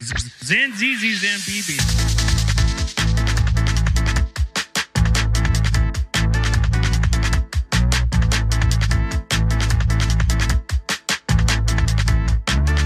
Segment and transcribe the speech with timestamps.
[0.00, 1.76] Zanzeezee Zambibi.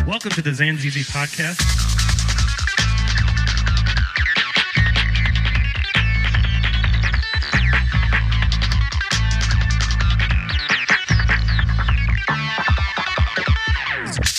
[0.07, 1.61] Welcome to the Zanzeezee podcast.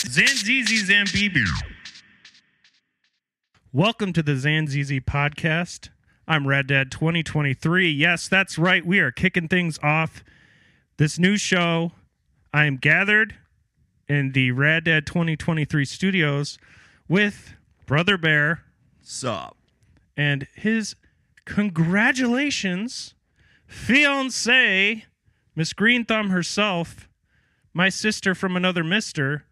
[0.09, 1.72] Zanzeezee Zambibi.
[3.75, 5.89] Welcome to the Zanzeezee podcast.
[6.27, 7.89] I'm Rad Dad 2023.
[7.89, 8.85] Yes, that's right.
[8.85, 10.23] We are kicking things off.
[10.97, 11.91] This new show.
[12.53, 13.35] I am gathered
[14.07, 16.59] in the Rad Dad 2023 studios
[17.07, 17.55] with
[17.87, 18.61] Brother Bear
[19.01, 19.57] Sup?
[20.15, 20.95] and his
[21.45, 23.15] congratulations
[23.65, 25.05] fiance,
[25.55, 27.09] Miss Green Thumb herself,
[27.73, 29.45] my sister from another mister,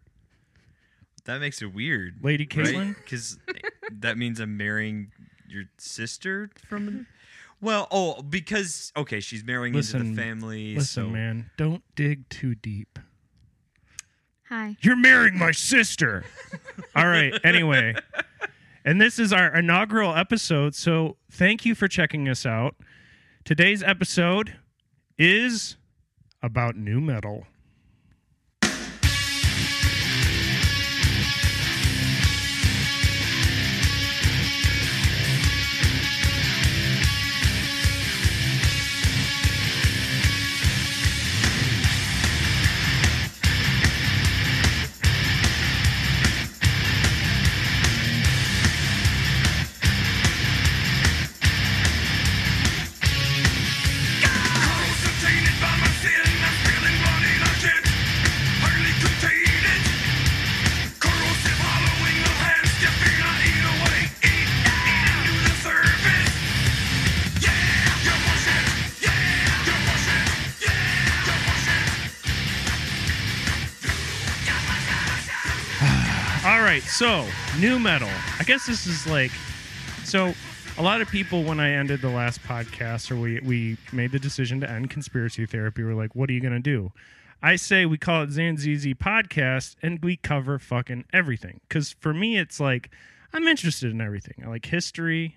[1.24, 2.16] That makes it weird.
[2.22, 2.96] Lady Caitlin.
[2.96, 3.38] Because
[3.92, 5.12] that means I'm marrying
[5.48, 6.88] your sister from.
[6.88, 7.06] An...
[7.60, 10.74] Well, oh, because okay, she's marrying into Listen- the family.
[10.74, 11.08] Listen, so...
[11.08, 12.98] man, don't dig too deep.
[14.48, 14.76] Hi.
[14.80, 16.24] You're marrying my sister.
[16.96, 17.32] All right.
[17.44, 17.94] Anyway,
[18.84, 20.74] and this is our inaugural episode.
[20.74, 22.74] So thank you for checking us out.
[23.44, 24.58] Today's episode
[25.16, 25.76] is
[26.42, 27.46] about new metal.
[76.72, 76.82] Right.
[76.84, 77.26] So
[77.60, 78.08] new metal.
[78.40, 79.30] I guess this is like
[80.04, 80.32] so.
[80.78, 84.18] A lot of people, when I ended the last podcast, or we we made the
[84.18, 86.90] decision to end conspiracy therapy, were like, "What are you gonna do?"
[87.42, 91.60] I say we call it Zanzeezee Podcast, and we cover fucking everything.
[91.68, 92.88] Because for me, it's like
[93.34, 94.42] I'm interested in everything.
[94.42, 95.36] I like history,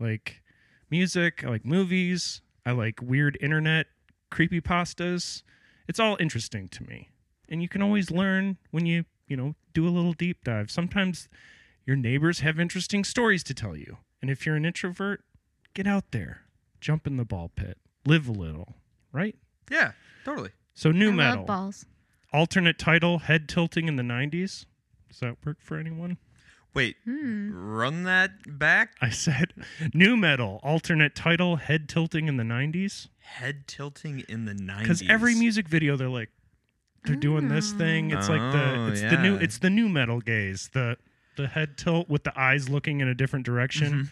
[0.00, 0.42] I like
[0.90, 3.86] music, I like movies, I like weird internet
[4.28, 5.44] creepy pastas.
[5.86, 7.10] It's all interesting to me,
[7.48, 10.70] and you can always learn when you you know do a little deep dive.
[10.70, 11.28] Sometimes
[11.86, 15.22] your neighbors have interesting stories to tell you, and if you're an introvert,
[15.74, 16.42] get out there,
[16.80, 18.74] jump in the ball pit, live a little,
[19.12, 19.36] right?
[19.70, 19.92] Yeah,
[20.24, 20.50] totally.
[20.74, 21.86] So new I metal love balls.
[22.32, 24.66] alternate title head tilting in the 90s
[25.08, 26.18] does that work for anyone
[26.74, 27.50] Wait, Hmm.
[27.52, 28.94] run that back.
[29.00, 29.54] i said
[29.94, 35.00] new metal alternate title head tilting in the 90s Head tilting in the nineties.
[35.00, 36.30] because every music video they're like
[37.04, 39.42] they're doing this thing it's like Oh, the it's the new yeah.
[39.42, 40.96] it's the new metal gaze the
[41.36, 44.10] the head tilt with the eyes looking in a different direction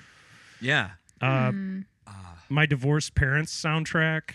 [0.61, 0.91] Yeah.
[1.21, 1.81] uh Hmm.
[2.49, 4.31] my divorced parents soundtrack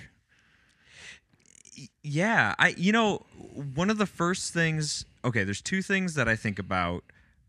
[2.03, 3.25] Yeah, I you know
[3.75, 5.06] one of the first things.
[5.23, 7.03] Okay, there's two things that I think about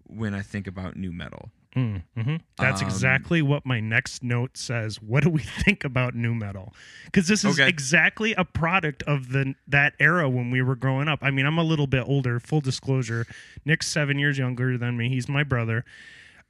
[0.06, 1.50] when I think about new metal.
[1.76, 5.00] Mm, hmm That's Um, exactly what my next note says.
[5.00, 6.74] What do we think about new metal?
[7.06, 7.68] Because this is Okay.
[7.68, 11.20] exactly a product of the that era when we were growing up.
[11.22, 12.38] I mean, I'm a little bit older.
[12.40, 13.26] Full disclosure,
[13.64, 15.08] Nick's seven years younger than me.
[15.08, 15.84] He's my brother.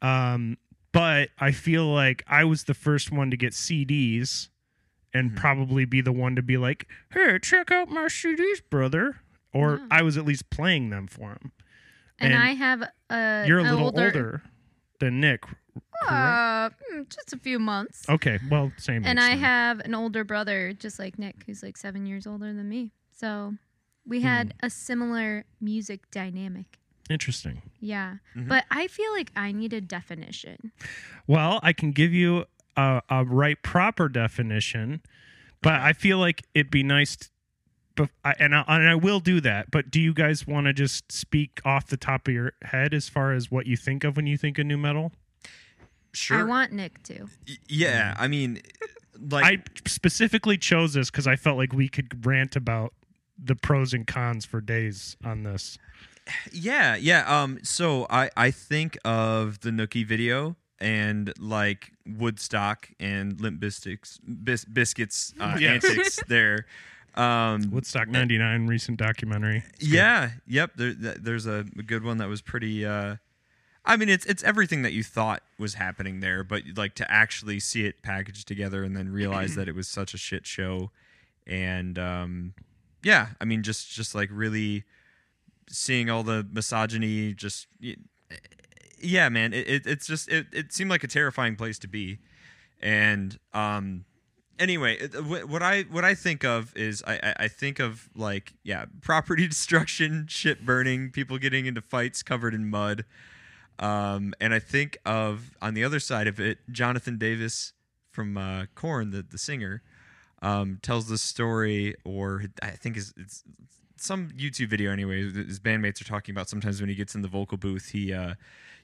[0.01, 0.59] Um,
[0.93, 4.49] but I feel like I was the first one to get CDs,
[5.15, 5.39] and Mm-hmm.
[5.39, 9.17] probably be the one to be like, "Hey, check out my CDs, brother."
[9.55, 9.87] Or Yeah.
[9.91, 11.53] I was at least playing them for him.
[12.19, 13.45] And, And I have a.
[13.47, 14.43] You're a an little older,
[15.03, 15.45] than Nick.
[16.09, 18.09] Uh, mm, just a few months.
[18.09, 19.05] Okay, well, same.
[19.05, 19.39] and age I then.
[19.39, 22.91] have an older brother, just like Nick, who's like seven years older than me.
[23.13, 23.55] So
[24.07, 24.67] we had Hmm.
[24.67, 26.79] a similar music dynamic.
[27.11, 27.63] Interesting.
[27.81, 28.17] Yeah.
[28.37, 28.49] Mm-hmm.
[28.49, 30.73] But I feel like I need a definition.
[31.27, 32.45] Well, I can give you
[32.77, 35.03] a, a right proper definition,
[35.63, 37.17] but I feel like it'd be nice.
[37.97, 39.71] T- but I, and I, and I will do that.
[39.71, 43.09] But do you guys want to just speak off the top of your head as
[43.09, 45.13] far as what you think of when you think of new metal?
[46.13, 46.39] Sure.
[46.39, 47.27] I want Nick to.
[47.69, 48.61] Yeah, I mean,
[49.19, 52.93] like I specifically chose this because I felt like we could rant about
[53.43, 55.79] the pros and cons for days on this.
[56.53, 57.25] Yeah, yeah.
[57.43, 64.19] Um, so I I think of the Nookie video and like Woodstock and Limp Bizkit's
[64.19, 65.85] bis- biscuits uh, Yes.
[65.85, 66.67] antics there.
[67.15, 69.65] Um, Woodstock '99 recent documentary.
[69.79, 70.73] yeah, yep.
[70.77, 72.87] There, there's a, a good one that was pretty.
[72.87, 73.17] Uh,
[73.85, 77.61] I mean, it's it's everything that you thought was happening there, but like to actually
[77.61, 80.91] see it packaged together and then realize that it was such a shit show,
[81.47, 82.55] and um,
[83.03, 84.85] yeah, I mean, just just like really
[85.69, 87.67] seeing all the misogyny, just
[89.01, 92.19] yeah, man, it, it it's just it, it seemed like a terrifying place to be,
[92.81, 94.05] and um,
[94.59, 98.87] anyway, what I what I think of is I, I I think of like yeah,
[99.01, 103.05] property destruction, shit burning, people getting into fights covered in mud,
[103.79, 107.73] um, and I think of on the other side of it, Jonathan Davis
[108.11, 109.83] from uh, Korn, the the singer,
[110.43, 113.45] um, tells the story, or I think is it's
[113.97, 115.31] some YouTube video anyway.
[115.31, 118.35] His bandmates are talking about sometimes when he gets in the vocal booth, he uh,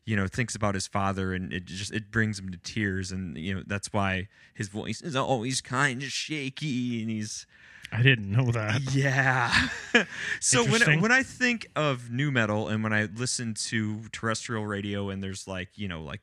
[0.08, 3.36] you know thinks about his father, and it just it brings him to tears, and
[3.36, 7.46] you know that's why his voice is always kind of shaky, and he's
[7.92, 8.80] I didn't know that.
[8.94, 9.68] yeah.
[10.40, 15.10] so when when I think of new metal and when I listen to terrestrial radio
[15.10, 16.20] and there's like you know like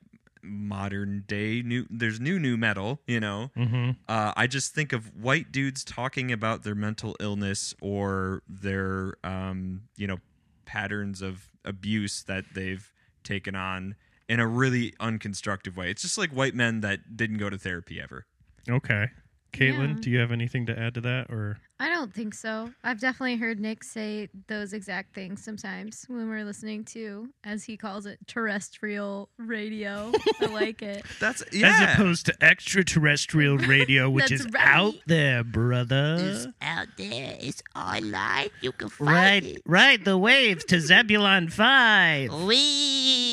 [0.47, 3.91] modern day new there's new new metal you know Mm-hmm.
[4.07, 9.81] uh, I just think of white dudes talking about their mental illness or their um,
[9.97, 10.17] you know
[10.65, 12.91] patterns of abuse that they've
[13.25, 13.95] taken on
[14.29, 15.91] in a really unconstructive way.
[15.91, 18.25] It's just like white men that didn't go to therapy ever.
[18.69, 19.07] Okay.
[19.53, 20.01] Caitlin, Yeah.
[20.01, 22.71] do you have anything to add to that, or I don't think so.
[22.85, 27.75] I've definitely heard Nick say those exact things sometimes when we're listening to, as he
[27.75, 30.13] calls it, terrestrial radio.
[30.39, 31.03] I like it.
[31.19, 31.87] That's yeah.
[31.89, 34.65] as opposed to extraterrestrial radio, which That's is right.
[34.67, 36.15] out there, brother?
[36.17, 37.35] is out there.
[37.41, 38.49] It's online.
[38.61, 39.61] You can find Right, it.
[39.65, 40.03] right.
[40.03, 42.33] The waves to Zebulon Five.
[42.45, 43.24] Wee.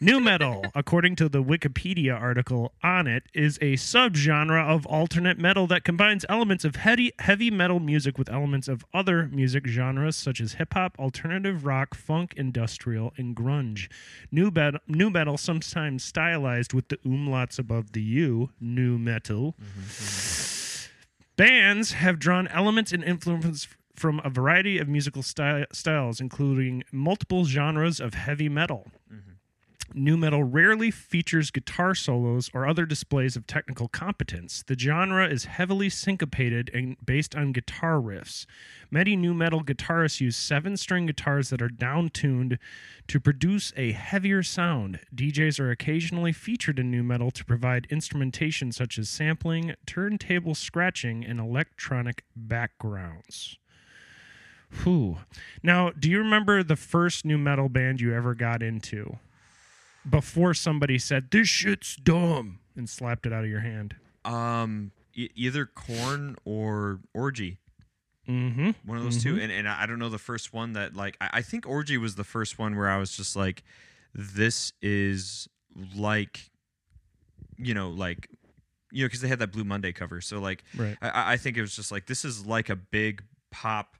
[0.00, 5.66] New metal, according to the Wikipedia article on it, is a subgenre of alternate metal
[5.68, 10.40] that combines elements of heavy, heavy metal music with elements of other music genres such
[10.40, 13.88] as hip hop, alternative rock, funk, industrial, and grunge.
[14.30, 14.50] New,
[14.88, 19.56] new metal, sometimes stylized with the umlauts above the U, new metal.
[21.36, 27.44] Bands have drawn elements and influences from a variety of musical sty- styles, including multiple
[27.44, 28.88] genres of heavy metal.
[29.12, 29.33] Mm-hmm.
[29.92, 34.64] New metal rarely features guitar solos or other displays of technical competence.
[34.66, 38.46] The genre is heavily syncopated and based on guitar riffs.
[38.90, 42.58] Many new metal guitarists use seven string guitars that are down tuned
[43.08, 45.00] to produce a heavier sound.
[45.14, 51.24] DJs are occasionally featured in new metal to provide instrumentation such as sampling, turntable scratching,
[51.24, 53.58] and electronic backgrounds.
[54.82, 55.18] Whew.
[55.62, 59.18] Now, do you remember the first new metal band you ever got into?
[60.08, 63.96] Before somebody said, This shit's dumb and slapped it out of your hand.
[64.24, 67.58] Um, e- either Korn or orgy.
[68.28, 68.70] Mm-hmm.
[68.86, 69.38] One of those two.
[69.38, 72.14] And and I don't know the first one that like I, I think orgy was
[72.14, 73.62] the first one where I was just like,
[74.14, 75.48] this is
[75.94, 76.50] like,
[77.58, 78.28] you know, like,
[78.92, 80.20] you know, because they had that Blue Monday cover.
[80.20, 80.96] So like, Right.
[81.02, 83.96] I, I think it was just like this is like a big pop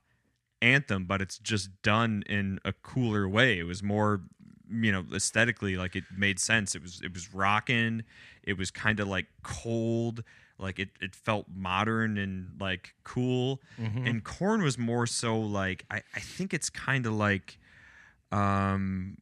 [0.61, 3.59] anthem, but it's just done in a cooler way.
[3.59, 4.21] It was more,
[4.71, 6.75] you know, aesthetically like it made sense.
[6.75, 8.03] It was it was rocking.
[8.43, 10.23] It was kind of like cold.
[10.57, 13.61] Like it, it felt modern and like cool.
[14.07, 17.57] And Korn was more so like I, I think it's kind of like
[18.31, 19.17] um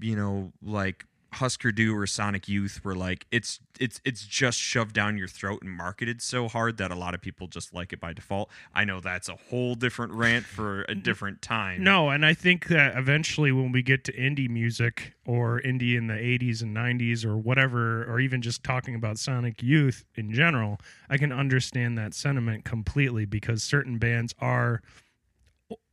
[0.00, 1.06] you know, like
[1.36, 5.62] Husker Du or Sonic Youth were like it's it's it's just shoved down your throat
[5.62, 8.50] and marketed so hard that a lot of people just like it by default.
[8.74, 11.84] I know that's a whole different rant for a different time.
[11.84, 16.06] No, and I think that eventually when we get to indie music or indie in
[16.06, 20.78] the 80s and 90s or whatever, or even just talking about Sonic Youth in general,
[21.10, 24.82] I can understand that sentiment completely because certain bands are,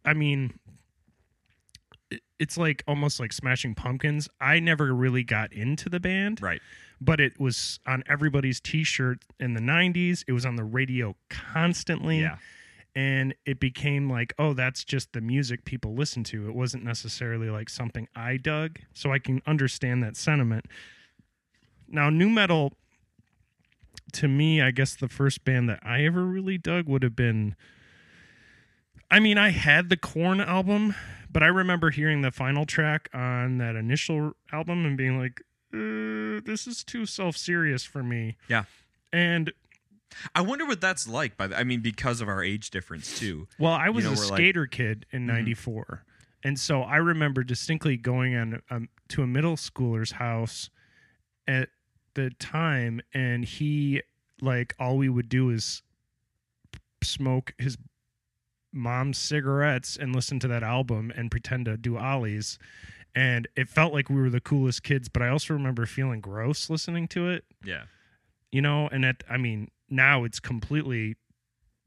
[0.06, 0.60] I mean,
[2.40, 4.28] it's like almost like Smashing Pumpkins.
[4.42, 6.42] I never really got into the band.
[6.42, 6.62] Right.
[7.02, 12.22] but it was on everybody's t-shirt in the 90s it was on the radio constantly
[12.22, 12.38] Yeah.
[12.96, 17.50] and it became like oh that's just the music people listen to it wasn't necessarily
[17.50, 20.66] like something i dug so i can understand that sentiment
[21.90, 22.72] now new metal
[24.14, 27.56] to me i guess the first band that i ever really dug would have been
[29.12, 30.96] i mean i had the Korn album
[31.34, 35.42] but i remember hearing the final track on that initial album and being like
[35.74, 38.64] uh, this is too self-serious for me Yeah.
[39.12, 39.52] and
[40.36, 43.48] I wonder what that's like by the, I mean because of our age difference too.
[43.58, 44.36] Well, I was know, a we're like- Mm-hmm.
[44.36, 46.06] skater kid in '94,
[46.44, 50.70] and so I remember distinctly going on um, to a middle schooler's house
[51.48, 51.70] at
[52.14, 54.04] the time, and he
[54.40, 55.82] like all we would do is
[57.04, 57.78] smoke his
[58.74, 62.58] mom's cigarettes and listen to that album and pretend to do ollies.
[63.16, 65.08] and it felt like we were the coolest kids.
[65.08, 67.46] But I also remember feeling gross listening to it.
[67.64, 67.84] Yeah.
[68.52, 71.16] You know, and at I mean now it's completely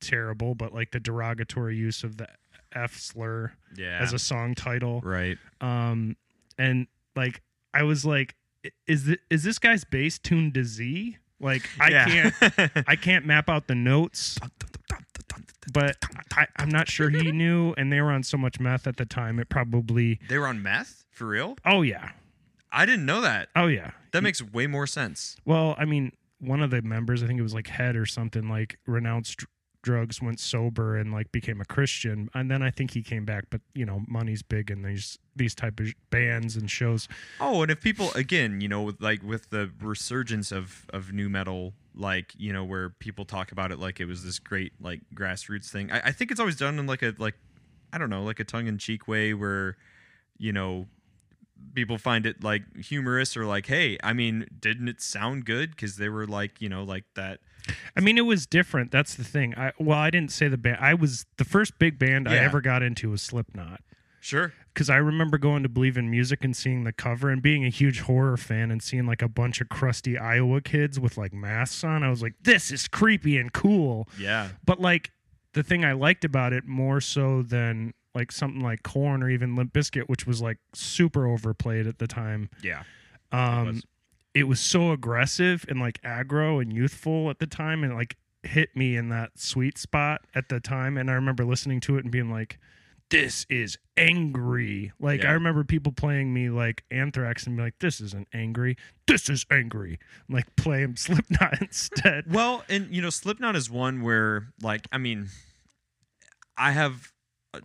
[0.01, 2.29] terrible, but like the derogatory use of the
[2.73, 3.99] F slur Yeah.
[4.01, 5.01] as a song title.
[5.03, 5.39] right.
[5.61, 6.17] Um,
[6.59, 7.43] and like
[7.75, 8.37] I was like,
[8.87, 11.17] is this, is this guy's bass tuned to Z?
[11.41, 12.31] Like I Yeah.
[12.31, 14.39] can't I can't map out the notes,
[15.73, 15.97] but
[16.33, 17.75] I, I'm not sure he knew.
[17.77, 20.19] And they were on so much meth at the time, it probably.
[20.29, 21.57] they were on meth for real.
[21.65, 22.11] Oh yeah,
[22.73, 23.49] I didn't know that.
[23.57, 23.93] oh yeah.
[24.13, 25.37] That makes way more sense.
[25.45, 28.49] Well, I mean, one of the members, I think it was like Head or something,
[28.49, 29.45] like renounced
[29.87, 32.29] drugs, went sober, and like became a Christian.
[32.35, 33.45] And then I think he came back.
[33.51, 37.07] But you know, money's big in these these type of bands and shows.
[37.41, 41.29] Oh, and if people again, you know, with like with the resurgence of of new
[41.29, 45.01] metal, like you know, where people talk about it like it was this great like
[45.15, 45.93] grassroots thing.
[45.93, 47.37] I, I think it's always done in like a like
[47.93, 49.77] I don't know, like a tongue in cheek way where
[50.37, 50.89] you know
[51.75, 55.71] people find it like humorous or like, hey, I mean, didn't it sound good?
[55.71, 57.39] Because they were like, you know, like that.
[57.97, 58.91] I mean, it was different.
[58.91, 59.55] That's the thing.
[59.57, 60.79] I well, I didn't say the band.
[60.81, 62.43] I was the first big band I Yeah.
[62.43, 63.81] ever got into was Slipknot.
[64.21, 64.53] Sure.
[64.75, 67.69] Because I remember going to Believe in Music and seeing the cover and being a
[67.69, 71.85] huge horror fan and seeing like a bunch of crusty Iowa kids with like masks
[71.85, 72.03] on.
[72.03, 74.09] I was like, this is creepy and cool.
[74.19, 74.49] Yeah.
[74.65, 75.13] But like
[75.53, 79.55] the thing I liked about it more so than like something like Korn or even
[79.55, 82.51] Limp Bizkit, which was like super overplayed at the time.
[82.63, 82.83] Yeah.
[83.31, 83.83] Um, was.
[84.37, 88.77] It was so aggressive and like aggro and youthful at the time, and like hit
[88.77, 90.99] me in that sweet spot at the time.
[90.99, 92.59] And I remember listening to it and being like,
[93.11, 95.31] "This is angry." Like Yeah.
[95.31, 98.77] I remember people playing me like Anthrax and be like, "This isn't angry.
[99.07, 102.31] This is angry." And, like play 'em Slipknot instead.
[102.33, 105.29] Well, and you know, Slipknot is one where, like, I mean,
[106.59, 107.13] I have
[107.55, 107.63] a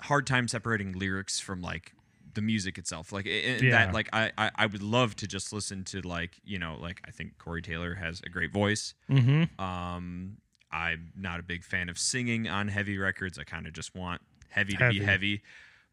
[0.00, 1.92] hard time separating lyrics from like
[2.34, 3.12] the music itself.
[3.12, 3.70] Like, in Yeah.
[3.86, 7.00] that, like, I, I I would love to just listen to like, you know, like
[7.06, 8.94] I think Corey Taylor has a great voice.
[9.10, 9.60] Mm-hmm.
[9.64, 10.36] Um,
[10.72, 13.38] I'm not a big fan of singing on heavy records.
[13.38, 14.98] I kind of just want heavy to Heavy.
[14.98, 15.42] be heavy.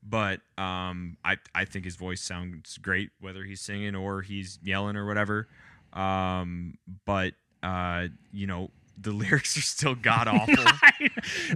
[0.04, 4.96] But um, I I think his voice sounds great whether he's singing or he's yelling
[4.96, 5.48] or whatever.
[5.94, 8.72] Um, but uh, you know
[9.02, 10.64] the lyrics are still god awful.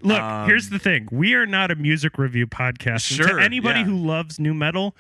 [0.04, 3.10] Look, Um, here's the thing: we are not a music review podcast.
[3.12, 3.86] And Sure, to anybody yeah.
[3.86, 4.96] who loves new metal,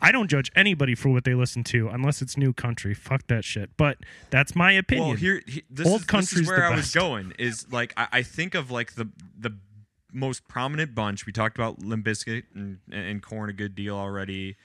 [0.00, 2.92] I don't judge anybody for what they listen to unless it's new country.
[2.94, 3.70] Fuck that shit.
[3.76, 3.98] But
[4.30, 5.08] that's my opinion.
[5.08, 7.32] Well, here, he- this, Old is, this is where I was going.
[7.38, 9.08] Is like I, I think of like the
[9.38, 9.56] the
[10.12, 11.26] most prominent bunch.
[11.26, 14.56] We talked about Limp Bizkit and, and Korn a good deal already.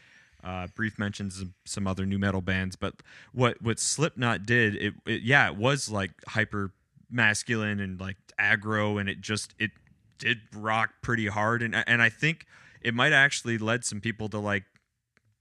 [0.43, 2.95] Uh, brief mentions of some other new metal bands, but
[3.31, 6.71] what what Slipknot did, it, it yeah, it was like hyper
[7.09, 9.71] masculine and like aggro, and it just it
[10.17, 12.45] did rock pretty hard, and and I think
[12.81, 14.63] it might actually led some people to like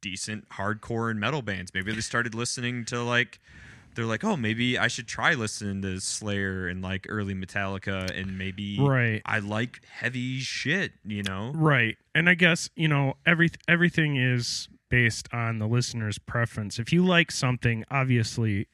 [0.01, 1.73] decent hardcore and metal bands.
[1.75, 3.41] Maybe they started listening to like
[3.95, 8.39] they're like, oh, maybe I should try listening to Slayer and like early Metallica, and
[8.39, 9.23] maybe Right.
[9.25, 11.53] I like heavy shit, you know?
[11.55, 11.99] Right.
[12.15, 16.79] And I guess, you know, every everything is based on the listener's preference.
[16.79, 18.69] If you like something, obviously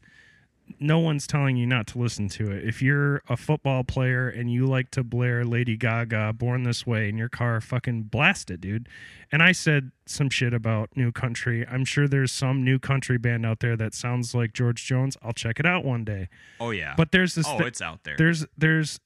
[0.80, 2.64] no one's telling you not to listen to it.
[2.66, 7.08] If you're a football player and you like to blare Lady Gaga Born This Way
[7.08, 8.88] in your car, fucking blast it, dude.
[9.30, 11.64] And I said some shit about new country.
[11.68, 15.16] I'm sure there's some new country band out there that sounds like George Jones.
[15.22, 16.28] I'll check it out one day.
[16.58, 18.16] Oh yeah, But there's this oh, thi- it's out there.
[18.18, 18.98] there's there's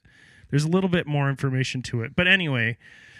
[0.48, 2.16] there's a little bit more information to it.
[2.16, 2.78] But anyway,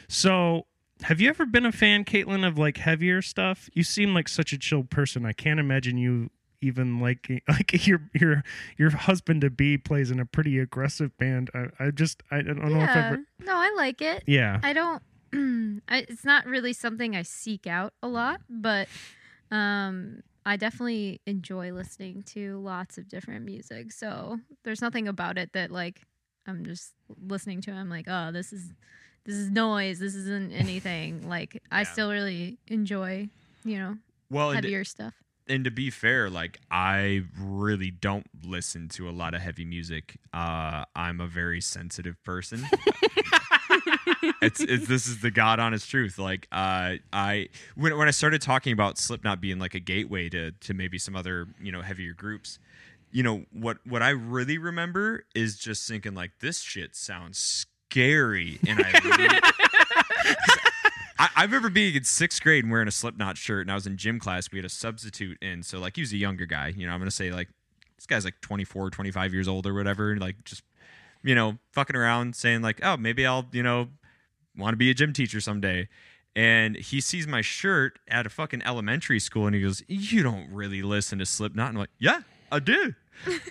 [0.09, 0.65] so
[1.03, 3.69] have you ever been a fan, Caitlin, of like heavier stuff?
[3.73, 5.25] You seem like such a chill person.
[5.27, 6.31] I can't imagine you
[6.61, 8.43] even like like your your
[8.79, 11.51] your husband to be plays in a pretty aggressive band.
[11.55, 14.23] I, I just I don't know if I've ever, No, I like it.
[14.27, 14.61] yeah.
[14.63, 15.03] I don't.
[15.89, 18.87] I, it's not really something I seek out a lot, but
[19.51, 23.93] um, I definitely enjoy listening to lots of different music.
[23.93, 26.03] So there's nothing about it that like
[26.47, 26.93] I'm just
[27.27, 27.73] listening to.
[27.73, 28.73] I'm like, oh, this is
[29.25, 29.99] this is noise.
[29.99, 31.29] This isn't anything.
[31.29, 31.85] like I Yeah.
[31.93, 33.29] still really enjoy,
[33.65, 33.97] you know,
[34.31, 35.15] well, and, heavier stuff.
[35.49, 40.17] and to be fair, like I really don't listen to a lot of heavy music.
[40.33, 42.65] Uh, I'm a very sensitive person.
[44.43, 46.19] it's, it's this is the god honest truth.
[46.19, 50.53] Like uh, I when when I started talking about Slipknot being like a gateway to
[50.53, 52.59] to maybe some other you know heavier groups,
[53.11, 58.59] you know what what I really remember is just thinking like this shit sounds scary,
[58.67, 59.41] and I.
[61.19, 63.87] I, I remember being in sixth grade and wearing a Slipknot shirt, and I was
[63.87, 64.51] in gym class.
[64.51, 66.73] We had a substitute in, so like he was a younger guy.
[66.77, 67.49] You know, I'm gonna say like
[67.97, 70.63] this guy's like 24, 25 years old or whatever, like just
[71.23, 73.89] you know fucking around, saying like, oh, maybe I'll you know
[74.57, 75.89] want to be a gym teacher someday.
[76.35, 80.51] And he sees my shirt at a fucking elementary school and he goes, You don't
[80.51, 81.69] really listen to Slipknot.
[81.69, 82.95] And I'm like, Yeah, I do.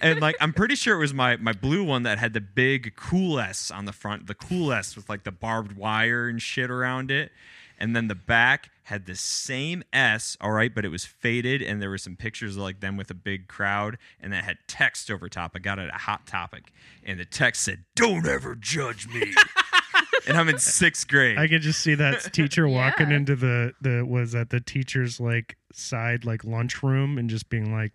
[0.01, 2.95] And like I'm pretty sure it was my my blue one that had the big
[2.95, 6.69] cool S on the front, the cool S with like the barbed wire and shit
[6.69, 7.31] around it.
[7.77, 11.81] And then the back had the same S, all right, but it was faded, and
[11.81, 15.09] there were some pictures of like them with a big crowd, and that had text
[15.09, 15.53] over top.
[15.55, 16.71] I got it at Hot Topic,
[17.03, 19.33] and the text said, "Don't ever judge me."
[20.27, 21.39] and I'm in sixth grade.
[21.39, 23.15] I could just see that teacher walking Yeah.
[23.17, 27.93] into the the was at the teacher's like side like lunchroom and just being like,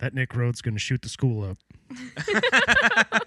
[0.00, 1.58] "That Nick Rhodes going to shoot the school up."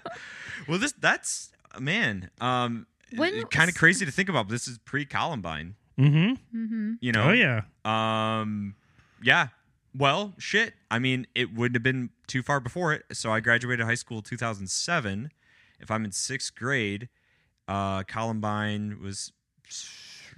[0.68, 1.50] well, this that's
[1.80, 4.48] man, um, When kind of crazy to think about.
[4.48, 6.58] But this is pre Columbine, Mm-hmm.
[6.64, 6.92] Mm-hmm.
[7.00, 7.30] you know.
[7.30, 7.62] Oh yeah.
[7.84, 8.74] Um,
[9.22, 9.48] yeah.
[9.96, 10.74] Well, shit.
[10.90, 13.04] I mean, it wouldn't have been too far before it.
[13.12, 15.30] So I graduated high school 2007.
[15.78, 17.08] If I'm in sixth grade,
[17.68, 19.32] uh, Columbine was,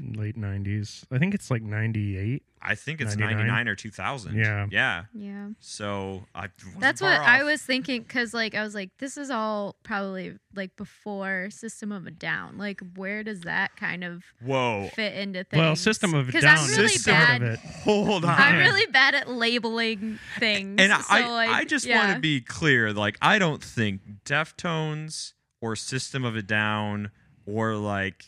[0.00, 1.04] Late '90s.
[1.10, 2.42] I think it's like '98.
[2.62, 3.46] I think it's 99?
[3.46, 4.34] 99 or 2000.
[4.34, 4.66] Yeah.
[4.70, 5.04] Yeah.
[5.14, 5.48] Yeah.
[5.60, 6.48] So I.
[6.78, 10.36] That's far what I was thinking because, like, I was like, this is all probably
[10.54, 12.58] like before System of a Down.
[12.58, 14.88] Like, where does that kind of Whoa.
[14.94, 15.60] fit into things?
[15.60, 17.42] Well, System of a 'Cause Down I'm is really part bad.
[17.42, 17.58] of it.
[17.84, 18.30] Hold on.
[18.30, 20.80] I'm really bad at labeling things.
[20.80, 21.98] And I, so, I, like, I just yeah.
[22.04, 22.92] want to be clear.
[22.92, 27.10] Like, I don't think Deftones or System of a Down
[27.46, 28.24] or like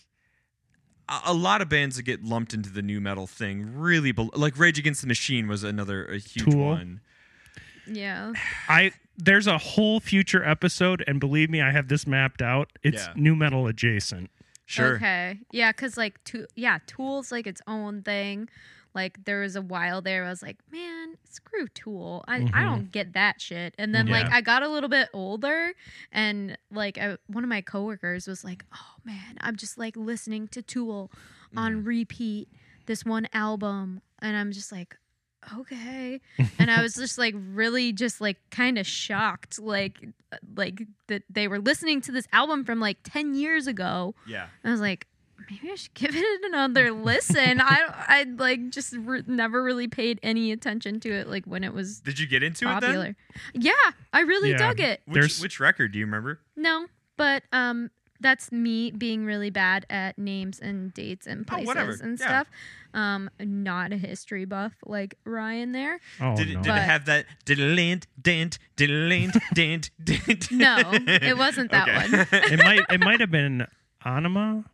[1.09, 4.31] a, a lot of bands that get lumped into the new metal thing really, bel
[4.35, 6.65] like Rage Against the Machine was another a huge Tool.
[6.67, 7.01] one.
[7.87, 8.33] Yeah.
[8.69, 12.71] I there's a whole future episode, and believe me, I have this mapped out.
[12.83, 13.13] It's Yeah.
[13.17, 14.31] new metal adjacent.
[14.67, 14.97] Sure.
[14.97, 15.39] Okay.
[15.51, 18.49] Yeah, because like, to, yeah, Tool's like its own thing.
[18.99, 22.25] Like there was a while there, I was like, man, screw Tool.
[22.27, 22.65] I, I Mhm.
[22.69, 23.75] don't get that shit.
[23.79, 25.73] And then like I got a little bit older,
[26.11, 30.49] and like I, one of my coworkers was like, oh man, I'm just like listening
[30.49, 31.11] to Tool
[31.57, 32.49] on repeat
[32.87, 34.97] this one album, and I'm just like.
[35.61, 36.21] Okay,
[36.59, 39.97] and I was just like really just like kind of shocked, like
[40.57, 44.49] like that they were listening to this album from like ten years ago, Yeah.
[44.65, 45.07] I was like,
[45.51, 47.61] maybe I should give it another listen.
[47.61, 51.73] I I like just re- never really paid any attention to it like when it
[51.73, 52.83] was Did you get into it then?
[52.83, 53.17] popular.
[53.55, 53.73] Yeah,
[54.13, 54.57] I really Yeah.
[54.59, 55.01] dug it.
[55.07, 56.41] Which, which record do you remember?
[56.57, 61.67] No, but um that's me being really bad at names and dates and Oh, places
[61.69, 61.93] whatever.
[62.03, 62.27] and Yeah.
[62.27, 62.47] stuff.
[62.95, 66.01] Um not a history buff like Ryan there.
[66.21, 66.63] Oh did it, no.
[66.63, 70.51] did it have that diddlint, dint, diddlint, dint, dint?
[70.51, 71.89] No, it wasn't that
[72.33, 72.55] Okay.
[72.55, 73.67] it might it might have been
[74.05, 74.65] Anima.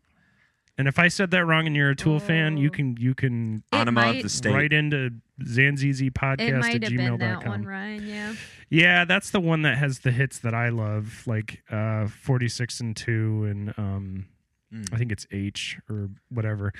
[0.76, 2.70] And if I said that wrong and you're a Tool fan, you Oh.
[2.72, 4.52] can you can It Anima might- of the state.
[4.52, 5.10] write into
[5.42, 7.62] Zanzeezee It podcast might at have been that one, gmail.com.
[7.64, 8.34] Ryan, yeah.
[8.70, 12.96] Yeah, that's the one that has the hits that I love, like uh 46 and
[12.96, 14.26] 2 and um
[14.72, 14.92] Mm.
[14.92, 16.72] I think it's H or whatever.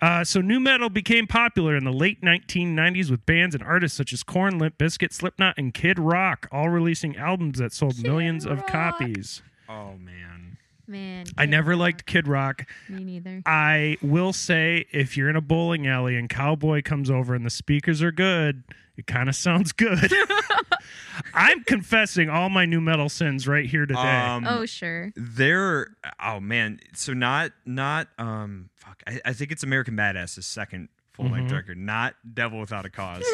[0.00, 4.14] Uh, so new metal became popular in the late 1990s with bands and artists such
[4.14, 8.46] as Korn, Limp Bizkit, Slipknot, and Kid Rock, all releasing albums that sold Kid millions
[8.46, 8.66] of Rock.
[8.68, 9.42] copies.
[9.68, 10.51] Oh man.
[10.86, 11.26] Man.
[11.38, 11.78] I never Rock.
[11.80, 12.66] liked Kid Rock.
[12.88, 13.42] me neither.
[13.46, 17.50] I will say, if you're in a bowling alley and Cowboy comes over and the
[17.50, 18.64] speakers are good,
[18.96, 20.12] it kind of sounds good.
[21.34, 24.00] I'm confessing all my new metal sins right here today.
[24.00, 25.12] Um, oh sure.
[25.16, 30.46] there oh man so not not um fuck i, I think it's american badass his
[30.46, 31.56] second full length Mhm.
[31.56, 33.24] record not devil without a cause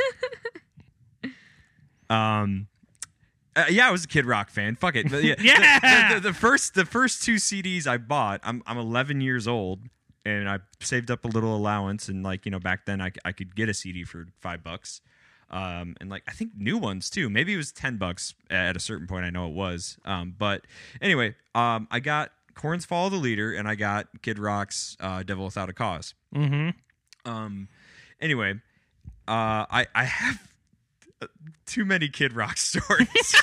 [2.10, 2.66] um
[3.62, 4.74] uh, yeah, I was a Kid Rock fan.
[4.76, 5.10] Fuck it.
[5.10, 6.08] But yeah, the- Yeah!
[6.08, 9.80] The, the, the first, the first two CDs I bought, I'm I'm 11 years old,
[10.24, 13.32] and I saved up a little allowance, and like you know, back then I, I
[13.32, 15.00] could get a CD for five bucks,
[15.50, 17.28] um, and like I think new ones too.
[17.30, 19.24] Maybe it was 10 bucks at a certain point.
[19.24, 19.98] I know it was.
[20.04, 20.66] Um, but
[21.00, 25.44] anyway, um, I got Korn's Follow the Leader, and I got Kid Rock's uh, Devil
[25.46, 26.14] Without a Cause.
[26.34, 26.70] hmm
[27.24, 27.68] Um,
[28.20, 28.54] anyway,
[29.26, 30.40] uh, I I have
[31.66, 33.08] too many Kid Rock stories.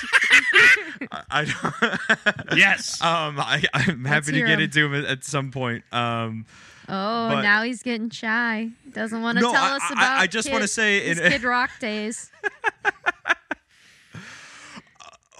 [1.12, 2.56] I, I don't.
[2.58, 3.00] Yes.
[3.02, 4.60] Um, I, I'm happy to get get 'em.
[4.60, 5.84] into them at, at some point.
[5.92, 6.46] Um,
[6.88, 8.70] Oh, But- now he's getting shy.
[8.92, 10.18] Doesn't want to No, tell I- us I- about.
[10.20, 12.30] I just wanna say in- Kid Rock days.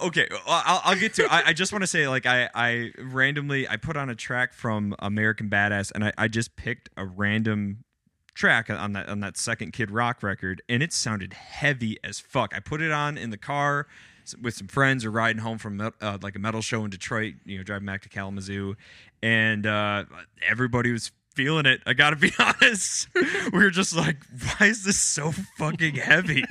[0.01, 1.25] okay, I'll, I'll get to.
[1.31, 4.53] I, I just want to say, like, I, I randomly I put on a track
[4.53, 7.83] from American Badass, and I, I just picked a random
[8.37, 12.53] track on that on that second Kid Rock record, and it sounded heavy as fuck.
[12.55, 13.87] I put it on in the car
[14.41, 17.57] with some friends or riding home from uh, like a metal show in Detroit, you
[17.57, 18.75] know, driving back to Kalamazoo,
[19.21, 20.05] and uh,
[20.47, 21.81] everybody was feeling it.
[21.85, 23.07] I gotta be honest.
[23.15, 24.17] we were just like,
[24.59, 26.43] why is this so fucking heavy?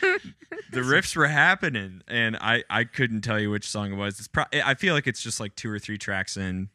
[0.00, 4.18] the riffs were happening, and I I couldn't tell you which song it was.
[4.18, 6.68] It's pro- I feel like it's just like two or three tracks in.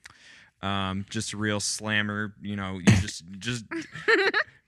[0.61, 2.33] Um, just a real slammer.
[2.41, 3.65] You know, you just just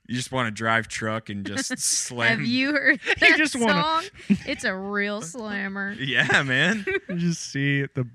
[0.08, 2.38] you just want to drive truck and just slam.
[2.38, 4.04] Have you heard that just wanna- song?
[4.46, 5.92] It's a real slammer.
[5.98, 6.84] Yeah, man.
[7.08, 8.08] You just see the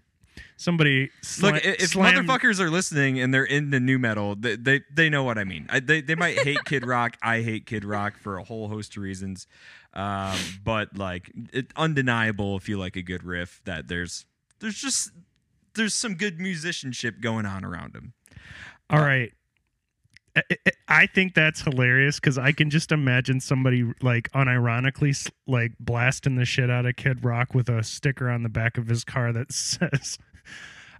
[0.57, 4.35] somebody sla- Look, i- if slam- motherfuckers are listening and they're in the new metal,
[4.35, 5.67] they they, they know what I mean.
[5.69, 7.17] I, they they might hate Kid Rock.
[7.21, 9.47] I hate Kid Rock for a whole host of reasons.
[9.93, 14.25] Um, but like, it undeniable if you like a good riff that there's
[14.59, 15.11] there's just
[15.75, 18.13] there's some good musicianship going on around him.
[18.89, 19.31] All right.
[20.89, 26.43] I- think that's hilarious because I can just imagine somebody like unironically like blasting the
[26.43, 29.51] shit out of Kid Rock with a sticker on the back of his car that
[29.53, 30.17] says,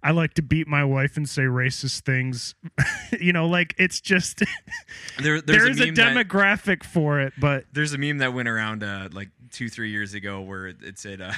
[0.02, 2.56] "I like to beat my wife and say racist things."
[3.20, 4.40] you know, like it's just
[5.20, 8.34] There there's there is a, meme that- demographic for it, but There's a meme that
[8.34, 11.34] went around uh, like two, three years ago where it, it said uh,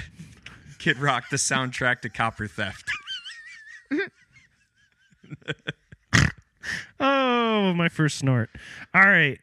[0.78, 2.88] Kid Rock, the soundtrack to copper theft.
[6.99, 8.49] Oh, my first snort.
[8.93, 9.39] All right.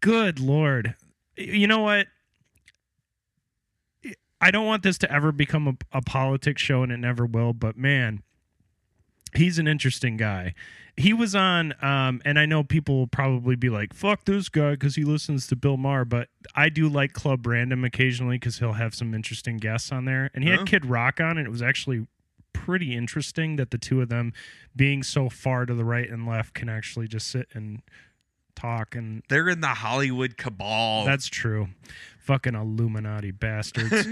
[0.00, 0.94] Good lord.
[1.36, 2.06] You know what?
[4.40, 7.52] I don't want this to ever become a, a politics show, and it never will.
[7.52, 8.22] But man,
[9.34, 10.54] he's an interesting guy.
[10.96, 14.72] He was on, um, and I know people will probably be like, "Fuck this guy"
[14.72, 16.04] because he listens to Bill Maher.
[16.04, 20.30] But I do like Club Random occasionally because he'll have some interesting guests on there.
[20.34, 20.58] And he Huh?
[20.58, 22.06] had Kid Rock on, and it was actually
[22.66, 24.32] pretty interesting that the two of them,
[24.74, 27.80] being so far to the right and left, can actually just sit and
[28.56, 31.04] talk and They're in the Hollywood cabal.
[31.04, 31.68] that's true.
[32.18, 34.08] Fucking Illuminati bastards.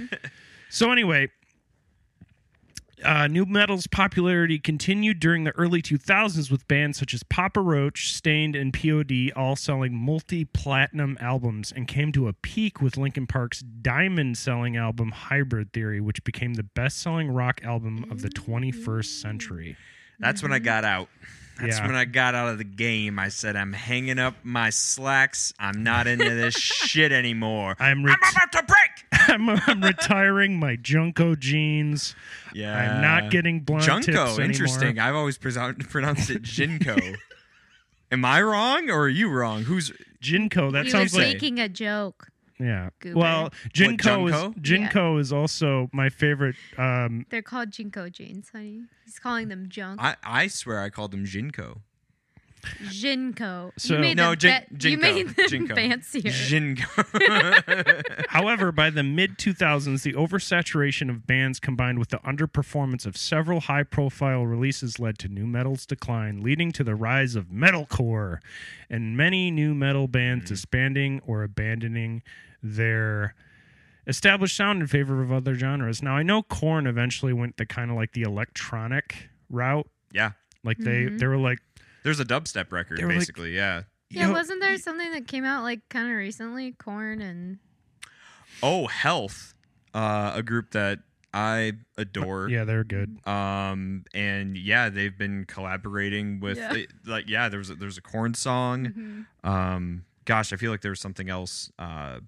[0.70, 1.28] so anyway,
[3.04, 8.12] uh, new metal's popularity continued during the early 2000s with bands such as Papa Roach,
[8.12, 13.60] Staind, and POD all selling multi-platinum albums and came to a peak with Linkin Park's
[13.60, 19.76] diamond-selling album Hybrid Theory, which became the best-selling rock album of the 21st century.
[20.18, 21.08] That's when I got out.
[21.60, 21.86] That's Yeah.
[21.86, 23.18] when I got out of the game.
[23.18, 25.52] I said, I'm hanging up my slacks.
[25.58, 27.76] I'm not into this shit anymore.
[27.78, 29.28] I'm, ret- I'm about to break.
[29.28, 32.14] I'm, I'm retiring my Junko jeans.
[32.54, 32.76] Yeah.
[32.76, 34.24] I'm not getting blonde tips Junko.
[34.26, 34.42] anymore.
[34.44, 34.98] Interesting.
[34.98, 36.96] I've always pronounced pronounced it Jinko.
[38.10, 39.62] Am I wrong or are you wrong?
[39.64, 40.70] Who's Jinko.
[40.70, 42.28] That he sounds was like making a joke.
[42.60, 42.90] Yeah.
[43.00, 43.18] Goober.
[43.18, 44.60] Well, Jinko is Junko?
[44.60, 46.56] Jinko is also my favorite.
[46.76, 48.82] Um, They're called Jinko jeans, honey.
[49.04, 50.00] He's calling them junk.
[50.02, 51.82] I, I swear I called him Jinko.
[52.90, 53.72] Jinko.
[53.76, 55.00] So- you made No, them Jin- fa- you Jinko.
[55.02, 55.74] made them Jinko.
[55.76, 56.30] fancier.
[56.30, 57.04] Jinko.
[58.28, 63.60] however, by the mid 2000s, the oversaturation of bands combined with the underperformance of several
[63.60, 68.38] high-profile releases led to new metal's decline, leading to the rise of metalcore,
[68.90, 72.22] and many new metal bands disbanding or abandoning
[72.62, 73.34] their
[74.06, 76.02] established sound in favor of other genres.
[76.02, 79.86] Now, I know Korn eventually went the kind of like the electronic route.
[80.12, 80.32] yeah.
[80.64, 81.18] Like they Mhm.
[81.20, 81.58] they were like
[82.02, 83.54] There's a dubstep record, They were like- basically.
[83.54, 83.82] yeah.
[84.10, 86.72] yeah, Yo- wasn't there something that came out like kind of recently?
[86.72, 87.58] Korn and
[88.62, 89.54] Oh, Health,
[89.94, 91.00] uh, a group that
[91.32, 92.48] I adore.
[92.48, 93.18] Yeah, they're good.
[93.26, 96.74] Um, and yeah, they've been collaborating with Yeah.
[97.06, 99.26] like yeah, there's a, there's a Korn song.
[99.44, 99.48] Mhm.
[99.48, 102.20] Um, gosh, I feel like there was something else uh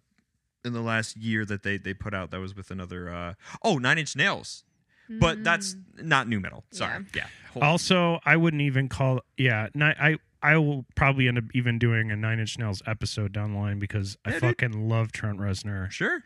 [0.65, 3.79] in the last year that they they put out that was with another uh oh
[3.79, 4.65] Nine Inch Nails,
[5.09, 6.05] but that's Mm.
[6.05, 6.65] not new metal.
[6.71, 7.27] Sorry, yeah.
[7.53, 9.69] Hold- Also, I wouldn't even call yeah.
[9.75, 13.53] ni- I I will probably end up even doing a Nine Inch Nails episode down
[13.53, 14.41] the line because I Yeah, dude.
[14.43, 15.91] fucking love Trent Reznor.
[15.91, 16.23] sure.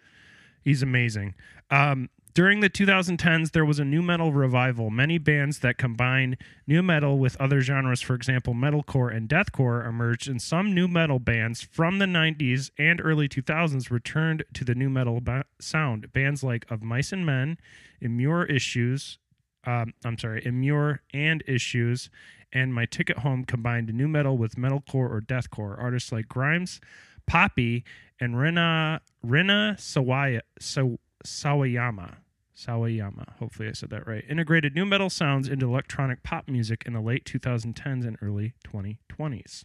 [0.63, 1.35] He's amazing.
[1.71, 4.91] Um, during the 2010s, there was a new metal revival.
[4.91, 10.29] Many bands that combine new metal with other genres, for example, metalcore and deathcore, emerged,
[10.29, 14.91] and some new metal bands from the 90s and early 2000s returned to the new
[14.91, 16.13] metal ba- sound.
[16.13, 17.57] Bands like Of Mice and Men,
[18.03, 19.19] Emmure Issues,
[19.65, 22.11] um, I'm sorry, Emmure and Issues,
[22.53, 25.79] and My Ticket Home combined new metal with metalcore or deathcore.
[25.81, 26.81] Artists like Grimes,
[27.27, 27.85] Poppy,
[28.21, 32.17] and Rina Rina Sawaya, Saw, Sawayama.
[32.57, 34.25] Sawayama, hopefully I said that right.
[34.29, 39.65] Integrated new metal sounds into electronic pop music in the late 2010s and early 2020s.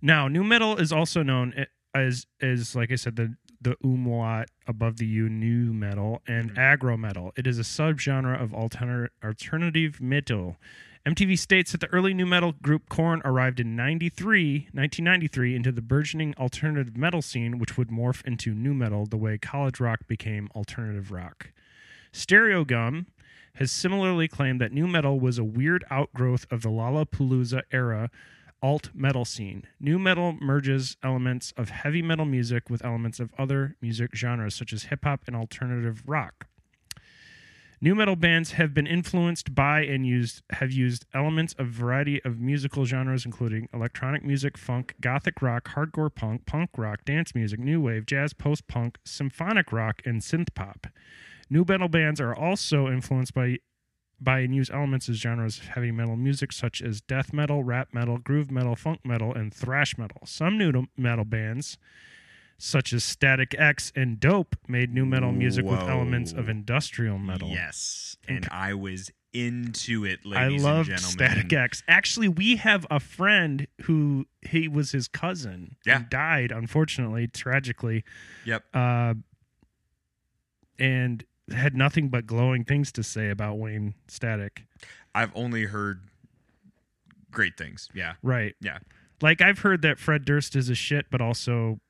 [0.00, 4.98] Now, new metal is also known as as like I said the the umlaut above
[4.98, 6.58] the U new metal and mm-hmm.
[6.58, 7.32] aggro metal.
[7.36, 10.56] It is a subgenre of alter- alternative metal.
[11.08, 15.80] MTV states that the early new metal group Korn arrived in 93, 1993 into the
[15.80, 20.50] burgeoning alternative metal scene, which would morph into new metal the way college rock became
[20.54, 21.50] alternative rock.
[22.12, 23.06] Stereogum
[23.54, 28.10] has similarly claimed that new metal was a weird outgrowth of the Lollapalooza era
[28.62, 29.64] alt metal scene.
[29.80, 34.74] New metal merges elements of heavy metal music with elements of other music genres such
[34.74, 36.48] as hip hop and alternative rock.
[37.80, 42.20] New metal bands have been influenced by and used have used elements of a variety
[42.24, 47.60] of musical genres, including electronic music, funk, gothic rock, hardcore punk, punk rock, dance music,
[47.60, 50.88] new wave, jazz, post punk, symphonic rock, and synth pop.
[51.48, 53.58] New metal bands are also influenced by
[54.20, 57.90] by and use elements as genres of heavy metal music such as death metal, rap
[57.92, 60.22] metal, groove metal, funk metal, and thrash metal.
[60.24, 61.78] Some new metal bands,
[62.58, 67.48] such as Static X and Dope, made new metal music with elements of industrial metal.
[67.48, 71.10] Yes, And I was into it, I ladies love and gentlemen.
[71.12, 71.82] Static X.
[71.86, 75.76] Actually, we have a friend who he was his cousin.
[75.86, 76.02] Yeah.
[76.08, 78.04] Died, unfortunately, tragically.
[78.44, 78.64] Yep.
[78.74, 79.14] Uh,
[80.78, 84.64] and had nothing but glowing things to say about Wayne Static.
[85.14, 86.08] I've only heard
[87.30, 87.88] great things.
[87.94, 88.14] Yeah.
[88.22, 88.54] Right.
[88.60, 88.78] Yeah.
[89.20, 91.80] Like I've heard that Fred Durst is a shit, but also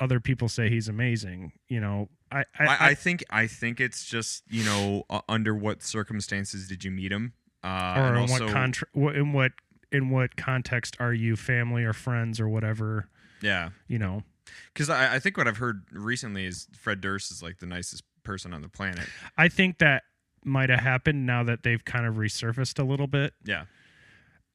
[0.00, 1.52] other people say he's amazing.
[1.68, 5.54] You know, I I, I, I think I think it's just you know uh, under
[5.54, 7.32] what circumstances did you meet him?
[7.64, 9.52] Uh, or in also, what contra- in what
[9.90, 13.08] in what context are you family or friends or whatever?
[13.40, 14.22] yeah, You know,
[14.72, 18.02] because I, I think what I've heard recently is Fred Durst is like the nicest
[18.24, 19.06] person on the planet.
[19.36, 20.02] I think that
[20.44, 23.32] might have happened now that they've kind of resurfaced a little bit.
[23.44, 23.64] Yeah,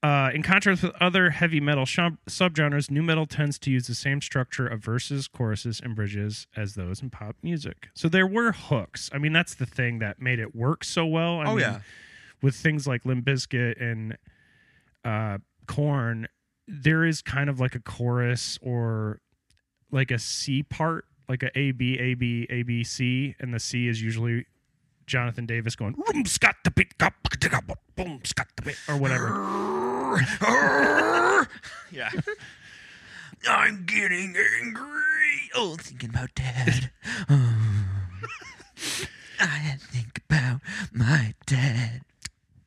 [0.04, 3.96] Uh, in contrast with other heavy metal shub- subgenres, new metal tends to use the
[3.96, 7.88] same structure of verses, choruses, and bridges as those in pop music.
[7.96, 9.10] So there were hooks.
[9.14, 11.40] I mean, that's the thing that made it work so well.
[11.40, 11.80] I oh mean, yeah,
[12.42, 14.18] with things like Limp Bizkit and
[15.06, 15.38] uh,
[15.68, 16.28] Korn,
[16.68, 19.22] there is kind of like a chorus or
[19.90, 23.60] like a C part, like a A B A B A B C, and the
[23.60, 24.48] C is usually
[25.08, 28.98] Jonathan Davis going "Room, scott the beat, gop, digga, bop, boom, scott the beat," or
[28.98, 29.83] whatever.
[31.92, 32.10] yeah.
[33.50, 35.50] I'm getting angry.
[35.56, 36.92] Oh, thinking about dad.
[37.30, 37.56] Oh.
[39.40, 42.02] I think about my dad.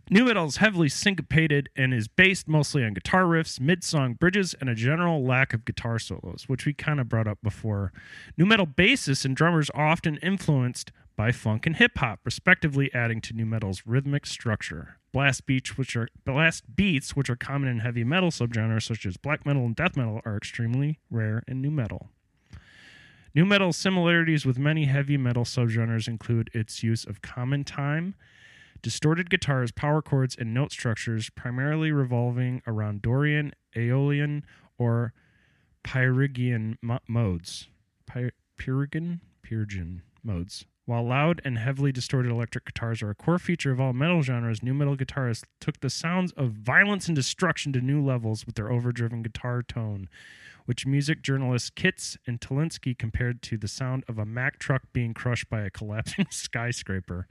[0.09, 4.55] New metal is heavily syncopated and is based mostly on guitar riffs, mid song bridges,
[4.61, 7.93] and a general lack of guitar solos, which we kind of brought up before.
[8.39, 13.21] New metal bassists and drummers are often influenced by funk and hip hop, respectively, adding
[13.21, 14.99] to new metal's rhythmic structure.
[15.13, 19.17] Blast beats, which are blast beats, which are common in heavy metal subgenres such as
[19.17, 22.11] black metal and death metal, are extremely rare in new metal.
[23.35, 28.15] New metal similarities with many heavy metal subgenres include its use of common time,
[28.83, 34.45] distorted guitars, power chords, and note structures primarily revolving around Dorian, Aeolian,
[34.79, 35.13] or
[35.85, 37.69] Pyrigian mo- modes.
[38.07, 39.21] Py- Pyrrhigan?
[39.43, 40.65] Pyrrhigan modes.
[40.87, 44.63] While loud and heavily distorted electric guitars are a core feature of all metal genres,
[44.63, 48.71] new metal guitarists took the sounds of violence and destruction to new levels with their
[48.71, 50.09] overdriven guitar tone,
[50.65, 55.13] which music journalist Kitts and Tolinski compared to the sound of a Mack truck being
[55.13, 57.27] crushed by a collapsing skyscraper.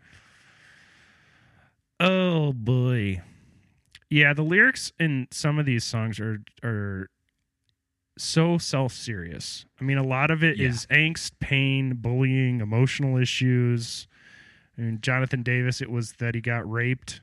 [2.00, 3.22] Oh boy.
[4.10, 7.10] Yeah, the lyrics in some of these songs are are
[8.18, 9.66] so self-serious.
[9.80, 10.98] I mean, a lot of it is Yeah.
[10.98, 14.08] angst, pain, bullying, emotional issues.
[14.78, 17.22] I mean, Jonathan Davis, it was that he got raped,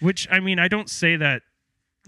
[0.00, 1.42] which I mean, I don't say that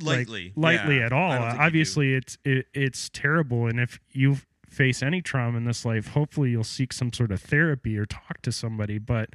[0.01, 1.33] like, lightly, lightly Yeah, at all.
[1.33, 1.64] Uh, think you do.
[1.64, 6.51] Obviously, it's it, it's terrible, and if you face any trauma in this life, hopefully
[6.51, 8.98] you'll seek some sort of therapy or talk to somebody.
[8.98, 9.31] But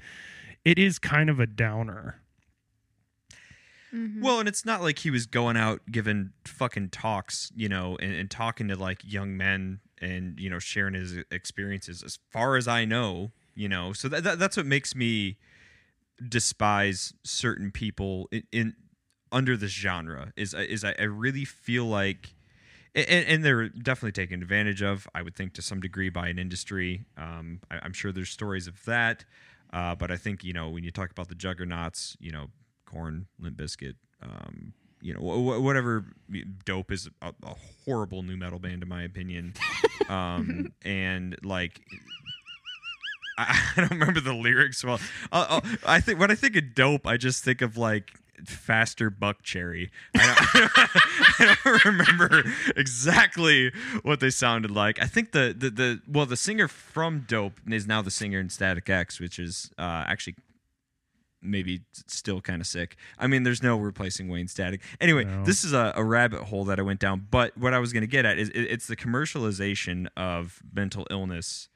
[0.64, 2.22] it is kind of a downer.
[3.94, 4.22] Mhm.
[4.22, 8.14] Well, and it's not like he was going out giving fucking talks, you know, and,
[8.14, 12.02] and talking to like young men and you know sharing his experiences.
[12.04, 15.38] As far as I know, you know, so that, that that's what makes me
[16.28, 18.76] despise certain people in, in
[19.32, 20.34] under this genre.
[20.36, 22.36] Is is I, I really feel like.
[22.96, 26.38] And, and they're definitely taken advantage of, I would think, to some degree by an
[26.38, 27.06] industry.
[27.18, 29.26] Um, I, I'm sure there's stories of that,
[29.74, 32.50] uh, but I think you know when you talk about the juggernauts, you know,
[32.94, 36.06] Korn, Limp Bizkit, um, you know, wh- wh- whatever.
[36.66, 39.54] Dope is a, a horrible new metal band in my opinion,
[40.10, 41.82] um, and like.
[43.38, 45.00] I I don't remember the lyrics well.
[45.32, 48.12] Uh, uh, I think when I think of dope, I just think of like
[48.46, 49.90] faster Buckcherry.
[50.16, 50.72] I don't,
[51.50, 52.44] I don't remember
[52.76, 53.72] exactly
[54.04, 55.02] what they sounded like.
[55.02, 58.50] I think the, the the well the singer from Dope is now the singer in
[58.50, 60.36] Static X, which is uh, actually
[61.44, 62.96] maybe still kind of sick.
[63.20, 64.82] I mean, there's no replacing Wayne Static.
[65.02, 65.44] Anyway, No.
[65.44, 67.28] this is a, a rabbit hole that I went down.
[67.30, 71.06] But what I was going to get at is it, it's the commercialization of mental
[71.12, 71.70] illness.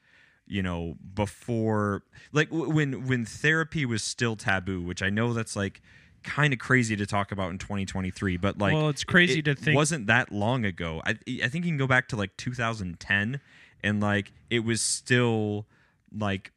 [0.50, 5.54] You know, before like w- when when therapy was still taboo, which I know that's
[5.54, 5.82] like
[6.22, 8.38] kind of crazy to talk about in 2023.
[8.38, 11.02] But like, Well, it's crazy it to think- wasn't that long ago.
[11.04, 13.40] I I think you can go back to like 2010,
[13.84, 15.66] and like it was still
[16.10, 16.52] like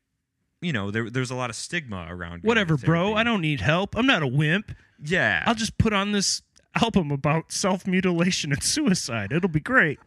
[0.62, 2.43] you know there there's a lot of stigma around.
[2.43, 3.13] Whatever, bro.
[3.15, 3.95] I don't need help.
[3.95, 4.74] I'm not a wimp.
[5.04, 6.41] Yeah, I'll just put on this
[6.82, 9.32] album about self mutilation and suicide.
[9.32, 10.00] It'll be great.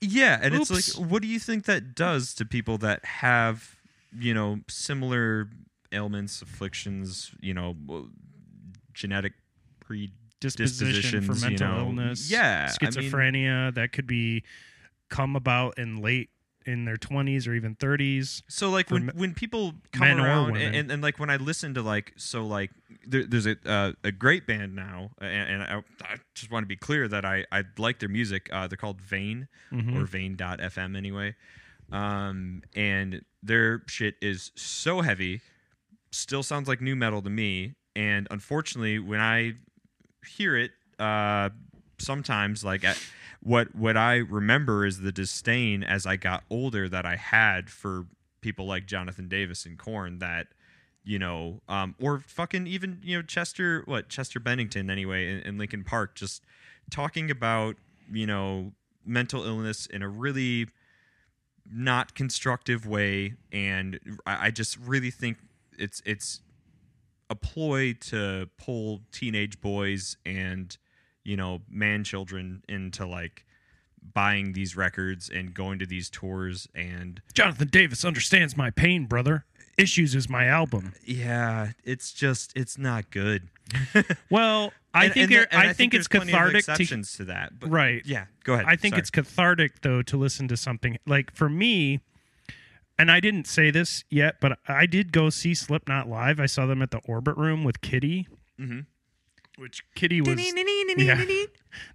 [0.00, 0.70] Yeah, and Oops.
[0.70, 3.76] it's like, what do you think that does to people that have,
[4.18, 5.50] you know, similar
[5.92, 7.76] ailments, afflictions, you know,
[8.94, 9.34] genetic
[10.40, 11.78] Disposition for mental you know?
[11.80, 12.30] illness.
[12.30, 14.42] Yeah, I mean- schizophrenia that could be
[15.10, 16.30] come about in late
[16.70, 18.42] in their 20s or even 30s.
[18.48, 21.74] So like when me- when people come around and, and, and like when I listen
[21.74, 22.70] to like so like
[23.06, 26.68] there, there's a uh, a great band now and, and I, I just want to
[26.68, 28.48] be clear that I I like their music.
[28.52, 29.96] Uh, they're called Vane Mhm.
[29.96, 31.34] or Vane.fm anyway,
[31.92, 35.40] um, and their shit is so heavy,
[36.12, 37.74] still sounds like new metal to me.
[37.96, 39.54] And unfortunately, when I
[40.26, 41.50] hear it, uh,
[41.98, 42.98] sometimes like at,
[43.42, 48.06] what what I remember is the disdain as I got older that I had for
[48.40, 50.48] people like Jonathan Davis and Korn that
[51.04, 55.58] you know um, or fucking even you know Chester what Chester Bennington anyway in, in
[55.58, 56.44] Linkin Park just
[56.90, 57.76] talking about
[58.12, 58.72] you know
[59.04, 60.66] mental illness in a really
[61.70, 63.34] not constructive way.
[63.52, 65.38] And I, I just really think
[65.78, 66.40] it's it's
[67.28, 70.76] a ploy to pull teenage boys and
[71.24, 73.44] you know man children into like
[74.14, 79.44] buying these records and going to these tours and Jonathan Davis understands my pain, brother.
[79.76, 80.92] Issues is my album.
[81.04, 83.48] yeah it's just it's not good
[84.30, 87.70] Well, I And- think and there- I, think there's it's cathartic to to, that but
[87.70, 88.02] Right.
[88.04, 89.00] yeah go ahead I think Sorry.
[89.00, 92.00] it's cathartic though to listen to something like for me.
[92.98, 96.38] And I didn't say this yet, but I did go see Slipknot live.
[96.38, 98.28] I saw them at the Orbit Room with Kitty,
[98.60, 98.84] Mhm.
[99.60, 100.40] Which Kitty was.
[100.96, 101.24] Yeah.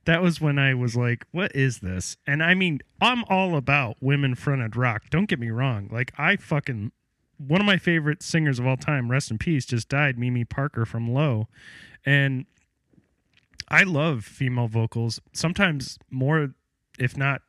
[0.05, 3.97] That was when I was like, "What is this?" And I mean, I'm all about
[3.99, 5.09] women fronted rock.
[5.09, 5.89] Don't get me wrong.
[5.91, 6.93] Like I fucking
[7.37, 10.85] one of my favorite singers of all time, rest in peace, just died, Mimi Parker
[10.85, 11.49] from Low,
[12.05, 12.45] and
[13.67, 15.19] I love female vocals.
[15.33, 16.53] Sometimes more,
[16.97, 17.41] if not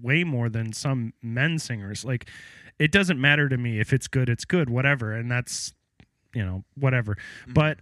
[0.00, 2.04] way more than some men singers.
[2.04, 2.30] Like
[2.78, 5.12] it doesn't matter to me if it's good, it's good, whatever.
[5.12, 5.72] And that's
[6.32, 7.16] you know whatever.
[7.16, 7.54] Mm-hmm.
[7.54, 7.78] But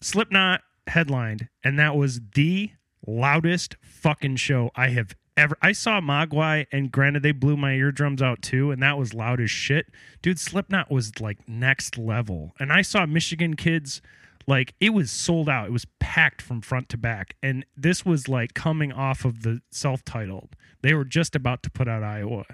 [0.00, 2.70] Slipknot headlined, and that was the
[3.06, 5.56] loudest fucking show I have ever.
[5.62, 9.40] I saw Mogwai, and granted, they blew my eardrums out too, and that was loud
[9.40, 9.86] as shit.
[10.20, 12.54] Dude, Slipknot was like next level.
[12.58, 14.02] And I saw Michigan kids,
[14.46, 15.68] like, it was sold out.
[15.68, 17.36] It was packed from front to back.
[17.42, 20.56] And this was like coming off of the self titled.
[20.82, 22.44] They were just about to put out Iowa.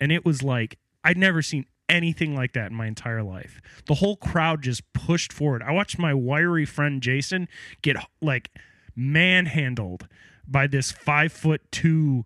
[0.00, 3.60] And it was like, I'd never seen anything like that in my entire life.
[3.86, 5.62] The whole crowd just pushed forward.
[5.62, 7.48] I watched my wiry friend Jason
[7.82, 8.50] get like
[8.96, 10.08] manhandled
[10.48, 12.24] by this five foot two,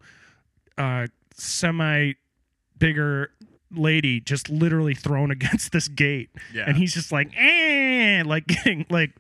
[0.79, 2.13] uh, semi
[2.79, 3.31] bigger
[3.73, 6.31] lady just literally thrown against this gate.
[6.55, 6.65] Yeah.
[6.69, 9.11] And he's just like, eh, like getting like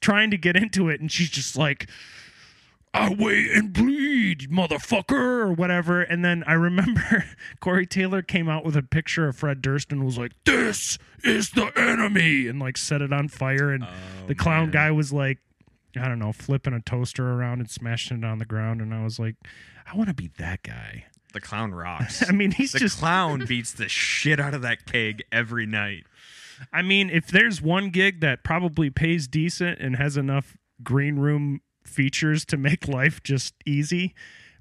[0.00, 1.00] trying to get into it.
[1.00, 1.88] And she's just like,
[2.98, 6.02] I wait and bleed, motherfucker, or whatever.
[6.02, 7.24] And then I remember
[7.60, 11.50] Corey Taylor came out with a picture of Fred Durst and was like, This is
[11.50, 13.70] the enemy, and like set it on fire.
[13.70, 14.70] And oh, the clown man.
[14.70, 15.38] guy was like,
[15.96, 18.80] I don't know, flipping a toaster around and smashing it on the ground.
[18.80, 19.36] And I was like,
[19.90, 21.06] I want to be that guy.
[21.32, 24.86] the clown rocks I mean, he's the just, clown beats the shit out of that
[24.86, 26.04] keg every night
[26.72, 31.60] I mean, if there's one gig that probably pays decent and has enough green room
[31.88, 34.14] features to make life just easy,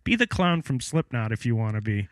[0.04, 2.08] be the clown from Slipknot if you want to be.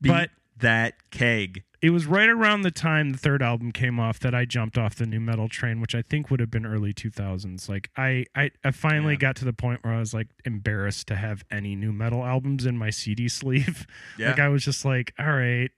[0.00, 4.18] Beat But that keg it was right around the time the third album came off
[4.20, 6.92] that I jumped off the new metal train, which I think would have been early
[6.92, 7.70] 2000s.
[7.70, 9.20] Like I, I, I finally Yeah.
[9.20, 12.66] got to the point where I was like embarrassed to have any new metal albums
[12.66, 13.86] in my CD sleeve.
[14.18, 15.70] yeah Like I was just like, all right,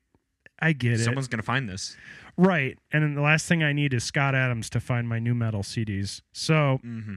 [0.58, 0.98] I get it.
[1.04, 1.96] someone's gonna find this
[2.36, 2.76] Right.
[2.92, 5.62] And then the last thing I need is Scott Adams to find my new metal
[5.62, 6.20] CDs.
[6.32, 7.14] So mm-hmm.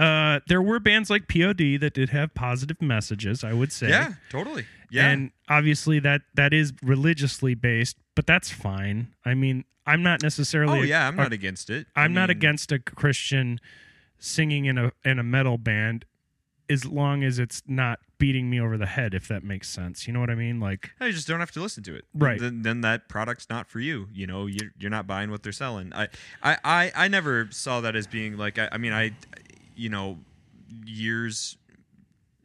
[0.00, 3.88] Uh, there were bands like POD that did have positive messages, I would say.
[3.90, 9.08] yeah totally yeah And obviously that that is religiously based, but that's fine.
[9.24, 12.30] I mean, I'm not necessarily oh yeah i'm a- not against it I I'm not
[12.30, 13.58] against a Christian
[14.18, 16.04] singing in a in a metal band
[16.68, 20.06] as long as it's not beating me over the head if that makes sense.
[20.06, 20.60] You know what I mean?
[20.60, 22.04] Like I just don't have to listen to it.
[22.14, 22.38] Right.
[22.38, 24.06] Then, then that product's not for you.
[24.12, 25.92] You know, you're, you're not buying what they're selling.
[25.92, 26.08] I,
[26.42, 28.58] I, I, I never saw that as being like.
[28.58, 29.12] I, I mean, I,
[29.74, 30.18] you know,
[30.86, 31.56] years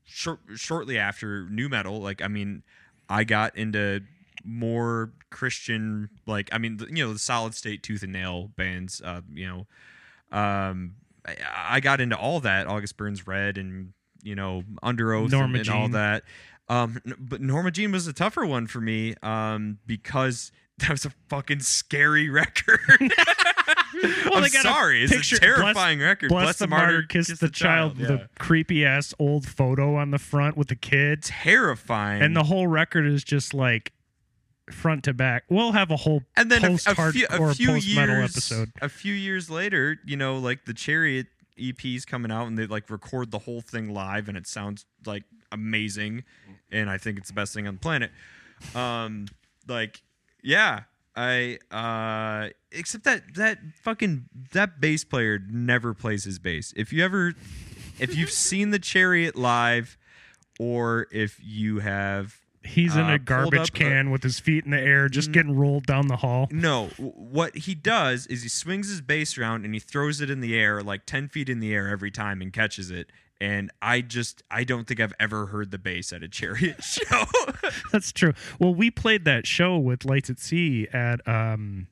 [0.03, 2.01] short, shortly after new metal.
[2.01, 2.63] Like, I mean,
[3.09, 4.01] I got into
[4.43, 6.09] more Christian.
[6.25, 9.01] Like, I mean, you know, the solid state tooth and nail bands.
[9.03, 10.95] Uh, you know, um,
[11.27, 11.35] I,
[11.69, 12.67] I got into all that.
[12.67, 16.23] August Burns Red and you know Underoath Norma and, and all that.
[16.67, 21.11] Um, but Norma Jean was a tougher one for me um, because that was a
[21.29, 22.79] fucking scary record.
[24.25, 26.29] Well, I'm they got a sorry, it's picture- a terrifying record.
[26.29, 27.97] Bless, the martyr, kiss, the, child.
[27.97, 28.07] Yeah.
[28.07, 32.21] The creepy ass old photo on the front with the kid, terrifying.
[32.21, 33.93] and the whole record is just like
[34.71, 35.43] front to back.
[35.49, 38.31] We'll have a whole and then a- post a, few, a few post metal years,
[38.31, 38.71] episode.
[38.81, 41.27] a few years later, you know, like the Chariot
[41.57, 45.23] EP's coming out, and they like record the whole thing live, and it sounds like
[45.51, 46.23] amazing,
[46.71, 48.11] and I think it's the best thing on the planet.
[48.73, 49.27] Um,
[49.67, 50.01] like,
[50.43, 50.81] yeah,
[51.15, 56.73] I uh, except that that fucking that bass player never plays his bass.
[56.75, 57.33] If you ever,
[57.99, 59.97] if you've seen the Chariot live,
[60.59, 64.65] or if you have He's in uh, a garbage up a- can with his feet
[64.65, 66.47] in the air, just getting rolled down the hall.
[66.51, 70.41] No, what he does is he swings his bass around and he throws it in
[70.41, 73.11] the air like 10 feet in the air every time and catches it.
[73.41, 77.23] And I just, I don't think I've ever heard the bass at a chariot show.
[77.91, 78.33] That's true.
[78.59, 81.87] Well, we played that show with Lights at Sea at um,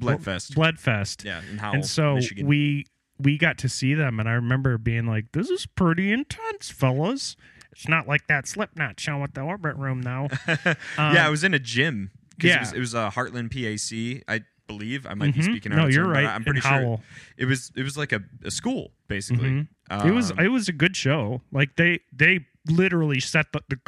[0.00, 0.54] Bloodfest.
[0.54, 1.24] Bloodfest.
[1.24, 2.46] yeah, in Howell, and so Michigan.
[2.46, 2.86] we
[3.18, 7.36] we got to see them, and I remember being like, "This is pretty intense, fellas."
[7.72, 10.28] It's not like that Slipknot show at the Orbit Room, though.
[10.96, 12.10] yeah, I was in a gym.
[12.14, 12.56] Um, yeah.
[12.56, 15.06] It was, it was a Heartland PAC, I believe.
[15.06, 15.44] I might be Mhm.
[15.44, 16.26] speaking out No, of you're turn, right.
[16.26, 17.00] I'm pretty sure
[17.36, 19.50] it was, it was like a, a school, basically.
[19.50, 19.68] Mhm.
[20.06, 21.42] it was Um, it was a good show.
[21.52, 23.78] Like they they literally set the, the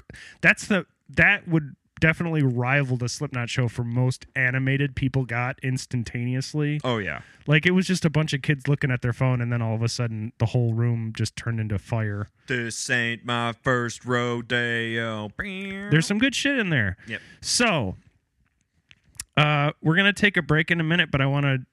[0.40, 6.80] that's the that would definitely rival the Slipknot show for most animated people got instantaneously.
[6.84, 7.22] oh, yeah.
[7.48, 9.74] Like it was just a bunch of kids looking at their phone, and then all
[9.74, 12.28] of a sudden the whole room just turned into fire.
[12.46, 15.30] This ain't my first rodeo.
[15.38, 16.96] There's some good shit in there.
[17.08, 17.20] Yep.
[17.40, 17.96] So,
[19.38, 21.64] uh, we're gonna take a break in a minute, but I wanted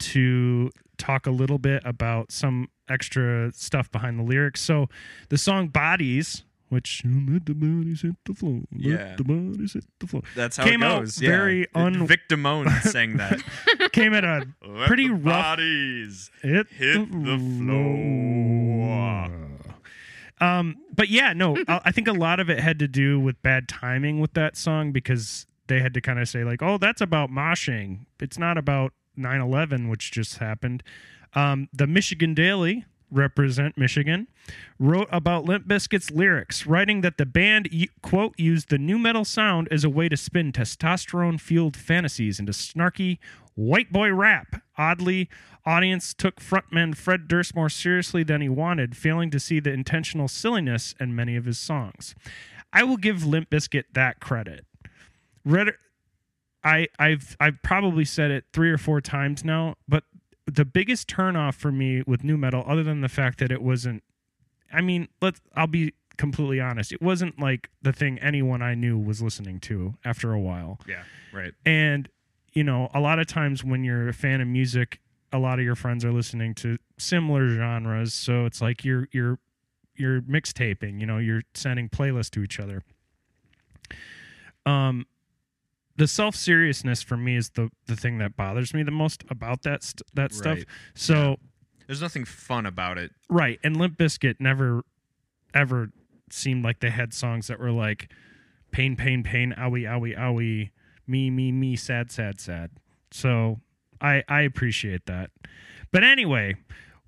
[0.00, 4.60] to talk a little bit about some extra stuff behind the lyrics.
[4.60, 4.88] So,
[5.28, 9.16] the song "Bodies," which let the bodies hit the floor, let Yeah.
[9.16, 11.22] the bodies hit the floor, That's how Came it out goes.
[11.22, 11.28] yeah.
[11.30, 13.40] very un- Vic Damone sang that.
[13.92, 14.46] came at a
[14.86, 15.22] pretty rough
[15.56, 19.30] bodies hit, hit the floor.
[20.40, 23.68] Um, but yeah, no, I think a lot of it had to do with bad
[23.68, 27.30] timing with that song because they had to kind of say like, "Oh, that's about
[27.30, 28.06] moshing.
[28.20, 30.82] It's not about 9/11, which just happened."
[31.34, 34.26] Um, the Michigan Daily represent Michigan
[34.78, 37.68] wrote about Limp Bizkit's lyrics, writing that the band
[38.02, 43.18] quote used the new metal sound as a way to spin testosterone-fueled fantasies into snarky
[43.54, 44.62] white boy rap.
[44.76, 45.28] Oddly,
[45.64, 50.28] audience took frontman Fred Durst more seriously than he wanted, failing to see the intentional
[50.28, 52.14] silliness in many of his songs.
[52.72, 54.66] I will give Limp Bizkit that credit.
[55.44, 55.72] Read,
[56.62, 60.04] I I've I've probably said it three or four times now, but
[60.46, 64.02] the biggest turnoff for me with new metal, other than the fact that it wasn't,
[64.72, 68.98] I mean, let's I'll be completely honest, it wasn't like the thing anyone I knew
[68.98, 70.80] was listening to after a while.
[70.86, 71.52] Yeah, right.
[71.66, 72.08] And,
[72.52, 75.00] you know, a lot of times when you're a fan of music,
[75.32, 78.14] a lot of your friends are listening to similar genres.
[78.14, 79.38] So it's like you're you're
[79.96, 82.82] you're mixtaping, you know, you're sending playlists to each other.
[84.66, 85.06] Um
[85.96, 89.62] the self seriousness for me is the the thing that bothers me the most about
[89.62, 90.58] that st- that stuff.
[90.58, 90.66] Right.
[90.94, 91.36] So
[91.86, 93.12] There's nothing fun about it.
[93.28, 93.58] Right.
[93.62, 94.84] And Limp Bizkit never
[95.52, 95.90] ever
[96.30, 98.10] seemed like they had songs that were like
[98.72, 100.70] pain, pain, pain, owie, owie, owie,
[101.06, 102.70] me, me, me, sad, sad, sad.
[103.12, 103.60] So
[104.00, 105.30] I I appreciate that.
[105.92, 106.56] But anyway,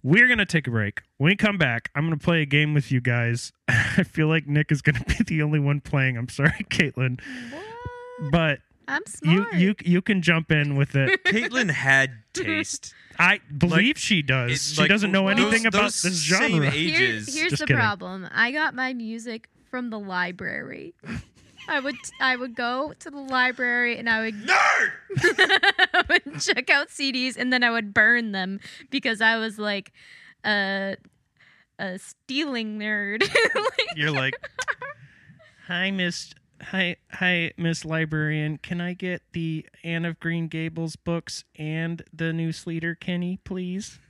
[0.04, 1.02] we're gonna take a break.
[1.16, 3.52] When we come back, I'm gonna play a game with you guys.
[3.68, 6.16] I feel like Nick is gonna be the only one playing.
[6.16, 7.20] I'm sorry, Caitlin.
[7.50, 8.30] What?
[8.30, 8.58] But
[8.88, 9.54] I'm you smart.
[9.54, 11.24] you you can jump in with it.
[11.24, 12.94] Caitlin had taste.
[13.18, 14.52] I believe she does.
[14.52, 16.66] It's she like doesn't know those- anything about those this same genre.
[16.68, 17.34] age- Here- ages.
[17.34, 17.80] here's Just the kidding.
[17.80, 18.28] problem.
[18.32, 20.94] I got my music from the library.
[21.68, 26.88] I would I would go to the library and I would I would check out
[26.88, 28.60] CDs and then I would burn them
[28.90, 29.92] because I was like
[30.44, 30.96] a
[31.78, 33.22] a stealing nerd.
[33.54, 34.34] Like, You're like,
[35.66, 36.32] hi, Miss.
[36.62, 38.58] Hi, hi, Miss Librarian.
[38.58, 43.98] Can I get the Anne of Green Gables books and the new Sleater-Kinney, please?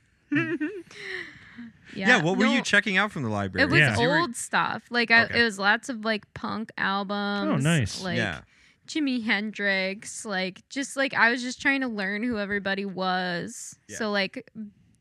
[1.95, 3.63] Yeah, what were no, you checking out from the library?
[3.65, 3.97] It was Yeah.
[3.97, 4.83] You were- old stuff.
[4.89, 5.39] Like I, Okay.
[5.39, 7.49] it was lots of like punk albums.
[7.49, 8.03] Oh, nice.
[8.03, 8.41] Like yeah.
[8.87, 13.79] Jimi Hendrix, like just like I was just trying to learn who everybody was.
[13.87, 13.97] Yeah.
[13.97, 14.51] So like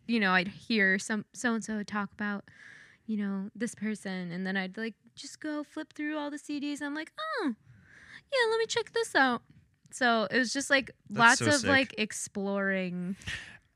[0.07, 2.44] you know, I'd hear some so and so talk about,
[3.07, 6.80] you know, this person and then I'd like just go flip through all the CDs.
[6.82, 7.54] I'm like, "Oh.
[8.32, 9.42] Yeah, let me check this out."
[9.92, 11.68] So, it was just like That's lots so of sick.
[11.70, 13.16] like exploring.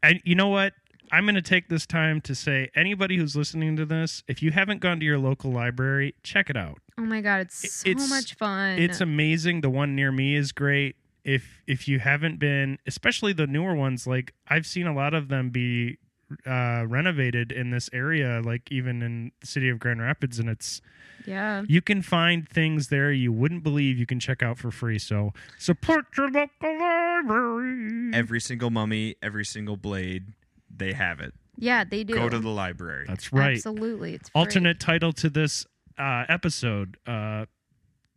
[0.02, 0.72] And you know what?
[1.12, 4.52] I'm going to take this time to say anybody who's listening to this, if you
[4.52, 6.78] haven't gone to your local library, check it out.
[6.98, 8.78] Oh my god, it's It- so it's- much fun.
[8.78, 9.62] It's amazing.
[9.62, 10.96] The one near me is great.
[11.22, 15.28] if if you haven't been, especially the newer ones, like I've seen a lot of
[15.28, 15.98] them be
[16.46, 20.80] uh, renovated in this area, like even in the city of Grand Rapids, and it's
[21.26, 21.62] Yeah.
[21.68, 24.98] you can find things there you wouldn't believe you can check out for free.
[24.98, 28.10] So support your local library.
[28.14, 30.32] Every single mummy, every single blade,
[30.74, 31.34] they have it.
[31.56, 32.14] Yeah, they do.
[32.14, 33.04] Go to the library.
[33.06, 33.56] That's right.
[33.56, 34.14] Absolutely.
[34.14, 34.38] It's free.
[34.38, 35.66] Alternate title to this
[35.98, 37.46] uh, episode: uh,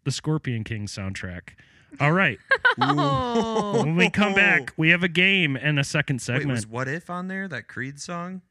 [0.05, 1.49] the Scorpion King soundtrack.
[1.99, 2.39] All right.
[2.79, 3.83] Oh.
[3.83, 6.51] when we come back, we have a game and a second Wait, segment.
[6.51, 7.47] was "What If" on there?
[7.47, 8.41] That Creed song?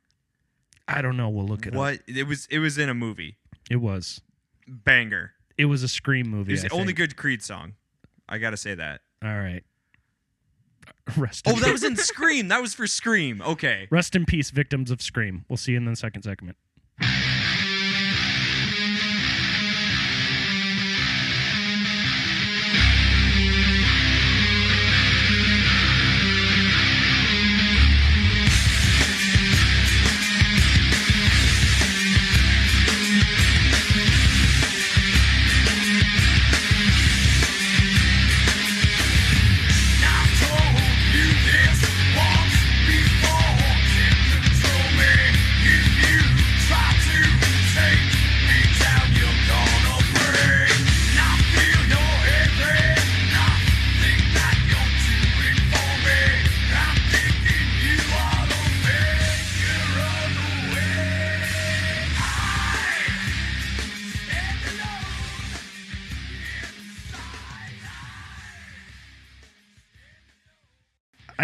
[0.88, 1.28] I don't know.
[1.28, 1.78] We'll look at it up.
[1.78, 1.98] What?
[2.06, 2.46] It was.
[2.50, 3.36] It was in a movie.
[3.70, 4.20] It was.
[4.68, 5.32] Banger.
[5.58, 6.52] It was a Scream It movie.
[6.52, 6.98] was I the only think.
[6.98, 7.74] good Creed song.
[8.28, 9.00] I gotta say that.
[9.22, 9.62] All right.
[11.16, 11.46] Rest.
[11.48, 12.48] Oh, in that was in Scream.
[12.48, 13.42] That was for Scream.
[13.42, 13.86] Okay.
[13.90, 15.44] Rest in peace, victims of Scream.
[15.48, 16.56] We'll see you in the second segment.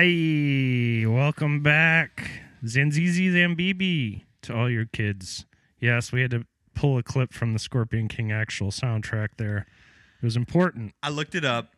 [0.00, 2.30] Hey, welcome back,
[2.64, 5.44] Zanzeezee Zambibi, to all your kids.
[5.80, 9.66] Yes, we had to pull a clip from the Scorpion King actual soundtrack there.
[10.22, 10.92] It was important.
[11.02, 11.70] I looked it up.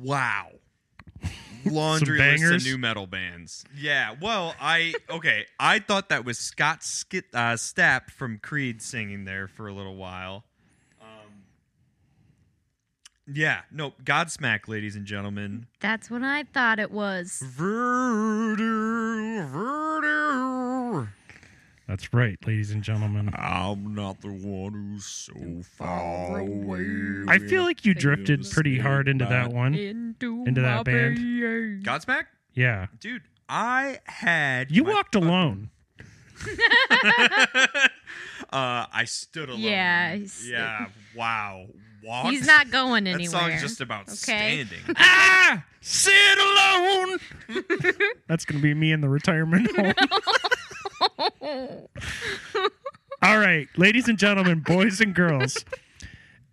[0.00, 0.48] Wow.
[1.66, 2.64] Laundry list of bangers?
[2.64, 3.66] new metal bands.
[3.76, 4.14] Yeah.
[4.18, 5.44] Well, I okay.
[5.58, 9.96] I thought that was Scott Skit, uh, Stapp from Creed singing there for a little
[9.96, 10.46] while.
[13.32, 13.60] Yeah.
[13.70, 13.92] No.
[14.04, 15.66] Godsmack, ladies and gentlemen.
[15.80, 17.42] That's what I thought it was.
[17.44, 21.06] Voodoo, voodoo.
[21.88, 23.30] That's right, ladies and gentlemen.
[23.34, 25.34] I'm not the one who's so
[25.76, 27.24] far away.
[27.26, 29.74] I feel like you drifted pretty hard into that one.
[29.74, 31.18] Into, Into that band.
[31.84, 32.86] Godsmack, Yeah.
[33.00, 33.22] dude.
[33.48, 35.70] I had You my walked alone.
[38.52, 39.60] Uh, I stood alone.
[39.60, 40.86] Yeah, Yeah.
[41.14, 41.66] Wow.
[42.02, 42.30] Walked?
[42.30, 43.50] He's not going That anywhere.
[43.50, 44.64] song's just about Okay.
[44.64, 44.78] standing.
[44.96, 45.64] ah!
[45.80, 47.18] Sit alone!
[48.28, 49.94] That's going to be me in the retirement home.
[53.22, 55.64] All right, ladies and gentlemen, boys and girls,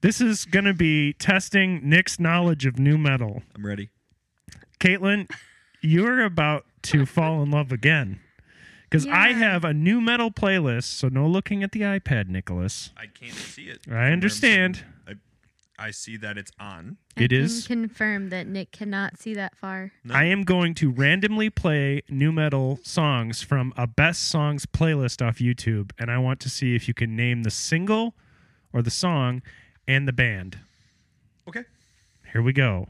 [0.02, 3.42] this is going to be testing Nick's knowledge of new metal.
[3.56, 3.90] I'm ready.
[4.80, 5.30] Caitlin,
[5.82, 8.20] you're about to fall in love again.
[8.90, 9.38] Because I Yeah.
[9.40, 12.92] have a new metal playlist, so no looking at the iPad, Nicholas.
[12.98, 13.82] I can't see it.
[13.90, 14.84] I understand.
[15.08, 15.14] I,
[15.80, 16.98] I see that it's on.
[17.16, 19.92] I It can is- confirm that Nick cannot see that far.
[20.04, 20.16] No.
[20.16, 25.38] I am going to randomly play new metal songs from a best songs playlist off
[25.38, 28.16] YouTube, and I want to see if you can name the single
[28.74, 29.44] or the song
[29.88, 30.58] and the band.
[31.48, 31.64] Okay.
[32.34, 32.90] Here we go.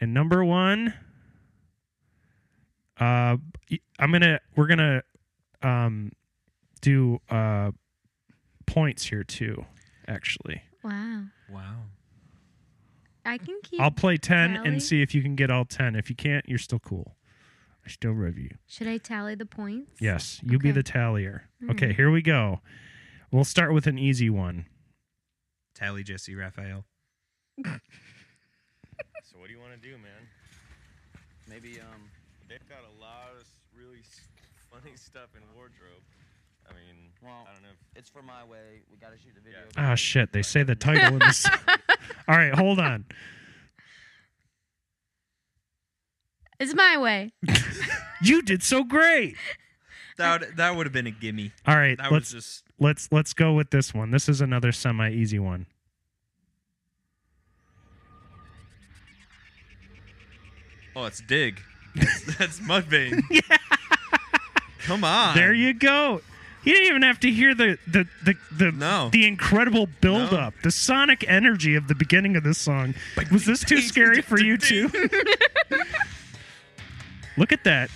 [0.00, 0.94] And number one,
[3.00, 3.36] uh,
[3.98, 5.02] I'm gonna we're gonna
[5.62, 6.12] um
[6.80, 7.72] do uh
[8.66, 9.64] points here too.
[10.06, 11.24] Actually, Wow.
[11.50, 11.76] Wow.
[13.24, 13.80] I can keep.
[13.80, 14.68] I'll play ten Tally?
[14.68, 15.94] and see if you can get all ten.
[15.96, 17.16] If you can't, you're still cool.
[17.86, 18.50] I still review.
[18.66, 20.00] Should I tally the points?
[20.00, 21.42] Yes, you be the tallier.
[21.62, 22.60] All Okay, here we go.
[23.30, 24.66] We'll start with an easy one.
[25.74, 26.84] Tally Jesse Raphael.
[29.34, 30.22] So what do you want to do, man?
[31.48, 32.06] Maybe um,
[32.46, 33.42] they've got a lot of
[33.74, 33.98] really
[34.70, 36.06] funny stuff in wardrobe.
[36.68, 37.68] I mean, Well, I don't know.
[37.70, 38.82] If, it's for my way.
[38.90, 39.60] We gotta shoot the video.
[39.76, 40.32] Ah, shit.
[40.32, 41.46] They say the title in this.
[42.28, 43.04] all right, hold on.
[46.60, 47.32] It's my way.
[48.22, 49.36] You did so great.
[50.16, 51.50] That would, that would have been a gimme.
[51.66, 54.12] All right, That let's was just let's let's go with this one.
[54.12, 55.66] This is another semi easy one.
[60.96, 61.60] oh, it's Dig.
[61.96, 63.22] That's, that's Mudvayne.
[64.80, 65.34] Come on.
[65.34, 66.20] There you go.
[66.64, 69.10] You didn't even have to hear the the the the, No.
[69.10, 70.38] the incredible build No.
[70.38, 72.94] up, the sonic energy of the beginning of this song.
[73.30, 74.90] Was this too scary for you too?
[77.36, 77.90] Look at that.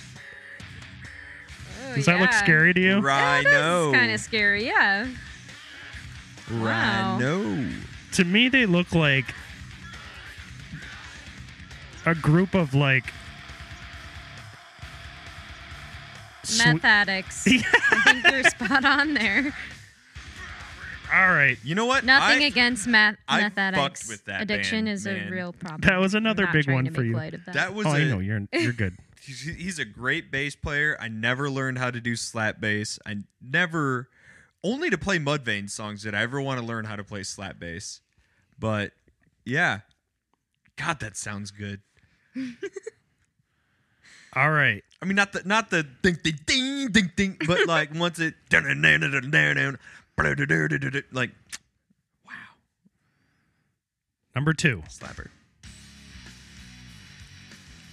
[1.95, 2.99] Does that look scary to you?
[3.01, 3.93] Rhino.
[3.93, 5.07] Kind of scary, yeah.
[6.51, 7.19] Wow.
[7.19, 7.71] Rhino.
[8.13, 9.35] To me, they look like
[12.05, 13.13] a group of like
[16.57, 17.47] Meth addicts.
[17.47, 17.61] I
[18.05, 19.55] think you're spot on there.
[21.13, 22.05] All right, You know what?
[22.05, 24.09] Nothing I, against meth, I meth fucked addicts.
[24.09, 25.29] with that Addiction band, is man.
[25.29, 25.81] a real problem.
[25.89, 27.15] That was another big one for you.
[27.15, 27.55] that.
[27.55, 28.95] that was oh, a, I know you're you're good.
[29.29, 30.97] he's, he's a great bass player.
[31.01, 32.99] I never learned how to do slap bass.
[33.07, 34.09] I never,
[34.63, 37.59] only to play Mudvayne songs did I ever want to learn how to play slap
[37.59, 38.01] bass.
[38.59, 38.93] But
[39.45, 39.81] yeah,
[40.77, 41.81] God, that sounds good.
[44.35, 47.95] All right, I mean, not the not the ding ding ding ding ding, but like
[47.95, 48.35] once it
[51.13, 51.31] like
[52.27, 52.33] wow,
[54.35, 54.83] number two.
[54.89, 55.29] slapper.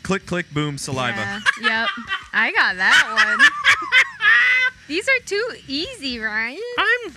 [0.01, 1.41] Click click boom saliva.
[1.61, 1.89] Yeah, yep.
[2.33, 3.47] I got that one.
[4.87, 6.59] These are too easy, Ryan.
[6.77, 7.13] I'm.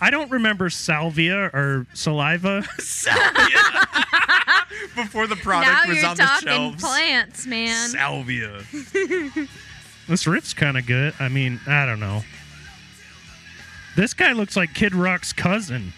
[0.00, 2.62] I don't remember salvia or saliva.
[2.78, 3.58] Salvia.
[4.94, 6.82] Before the product now was you're on the talking shelves.
[6.84, 7.88] plants, man.
[7.90, 8.62] Salvia.
[10.08, 11.12] This riff's kind of good.
[11.20, 12.22] I mean, I don't know.
[13.94, 15.92] This guy looks like Kid Rock's cousin.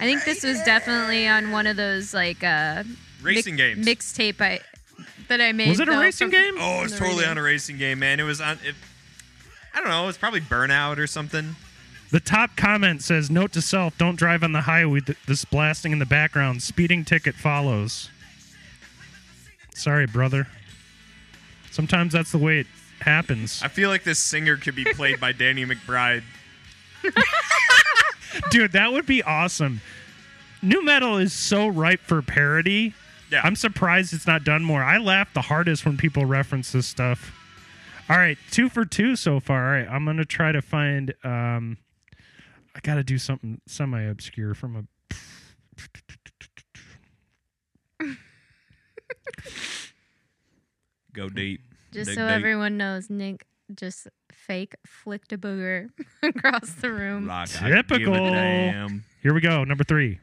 [0.00, 2.82] I think this was definitely on one of those like uh
[3.22, 3.86] Racing mix- games.
[3.86, 4.60] mixtape I
[5.28, 5.68] that I made.
[5.68, 6.54] Was it a though, racing from- game?
[6.58, 7.30] Oh, it's the totally radio.
[7.30, 8.18] on a racing game, man.
[8.18, 8.58] It was on.
[8.64, 8.74] It,
[9.74, 10.08] I don't know.
[10.08, 11.56] It's probably Burnout or something.
[12.10, 15.92] The top comment says, "Note to self: Don't drive on the highway with this blasting
[15.92, 16.62] in the background.
[16.62, 18.10] Speeding ticket follows."
[19.74, 20.46] Sorry, brother.
[21.72, 22.66] Sometimes that's the way it
[23.00, 26.22] happens, I feel like this singer could be played by Danny McBride.
[28.50, 28.72] dude.
[28.72, 29.80] That would be awesome.
[30.62, 32.94] New metal is so ripe for parody.
[33.30, 33.42] Yeah.
[33.44, 34.82] I'm surprised it's not done more.
[34.82, 37.32] I laugh the hardest when people reference this stuff.
[38.08, 39.64] All right, two for two so far.
[39.66, 41.14] All right, I'm gonna try to find.
[41.24, 41.78] Um,
[42.76, 44.84] I got to do something semi obscure from a.
[51.12, 51.60] Go deep.
[51.92, 52.34] Just Dig so deep.
[52.36, 55.88] everyone knows, Nick just fake flicked a booger
[56.22, 57.26] across the room.
[57.26, 58.14] Like I give a Typical.
[58.32, 59.04] damn.
[59.22, 59.64] Here we go.
[59.64, 60.18] Number three.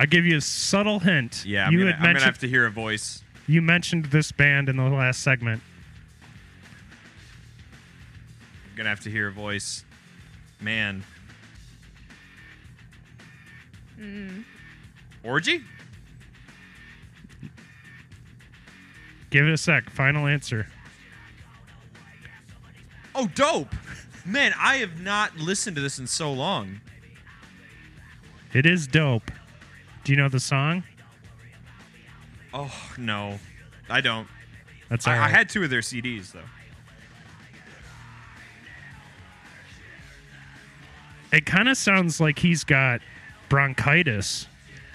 [0.00, 1.44] I give you a subtle hint.
[1.44, 3.22] Yeah, I'm you gonna, had I'm gonna mentioned have to hear a voice.
[3.46, 5.60] you mentioned this band in the last segment.
[8.70, 9.84] I'm gonna have to hear a voice.
[10.58, 11.04] Man.
[14.00, 14.44] Mm.
[15.22, 15.62] Orgy?
[19.28, 19.90] Give it a sec.
[19.90, 20.66] Final answer.
[23.14, 23.74] Oh, dope.
[24.24, 26.80] Man, I have not listened to this in so long.
[28.54, 29.30] It is dope.
[30.10, 30.82] Do you know the song?
[32.52, 33.38] Oh no,
[33.88, 34.26] I don't.
[34.88, 35.26] That's all I, right.
[35.26, 36.40] I had two of their CDs though.
[41.32, 43.02] it kind of sounds like he's got
[43.48, 44.48] bronchitis.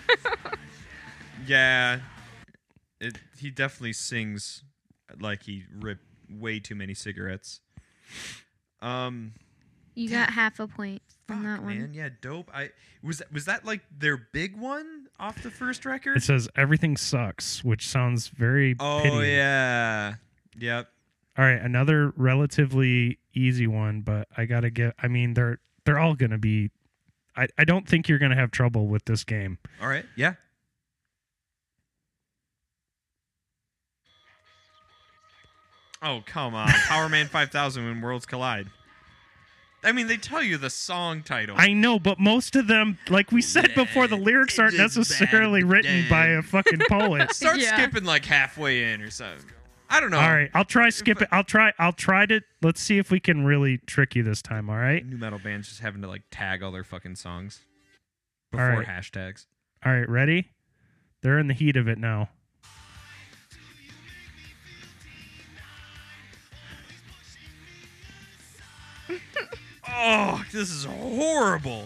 [1.47, 2.01] Yeah,
[2.99, 4.66] it, he definitely sings
[5.22, 7.61] like he ripped way too many cigarettes.
[8.82, 9.32] Um,
[9.93, 11.80] You got half a point from on that one.
[11.80, 12.51] man, yeah, dope.
[12.53, 16.18] I was that, was that like their big one off the first record?
[16.18, 20.16] It says everything sucks, which sounds very oh yeah,
[20.57, 20.89] yep.
[21.38, 24.95] All right, another relatively easy one, but I gotta get.
[25.01, 26.72] I mean, they're they're all gonna be.
[27.36, 29.57] I I don't think you're gonna have trouble with this game.
[29.82, 30.36] All right, yeah.
[36.01, 38.68] Oh come on, Powerman Five Thousand when worlds collide.
[39.86, 41.55] I mean, they tell you the song title.
[41.57, 46.05] I know, but most of them, like we said before, the lyrics aren't necessarily written
[46.09, 47.31] by a fucking poet.
[47.33, 47.77] Start Yeah.
[47.77, 49.45] skipping like halfway in or something.
[49.89, 50.19] I don't know.
[50.19, 51.27] All right, I'll try skip it.
[51.31, 51.71] I'll try.
[51.77, 52.41] I'll try to.
[52.63, 54.69] Let's see if we can really trick you this time.
[54.69, 55.05] All right.
[55.05, 57.59] New metal bands just having to like tag all their fucking songs
[58.51, 58.88] before right.
[58.88, 59.45] hashtags.
[59.86, 60.09] All right.
[60.09, 60.49] Ready?
[61.21, 62.29] They're in the heat of it now.
[69.97, 71.85] Oh, this is horrible.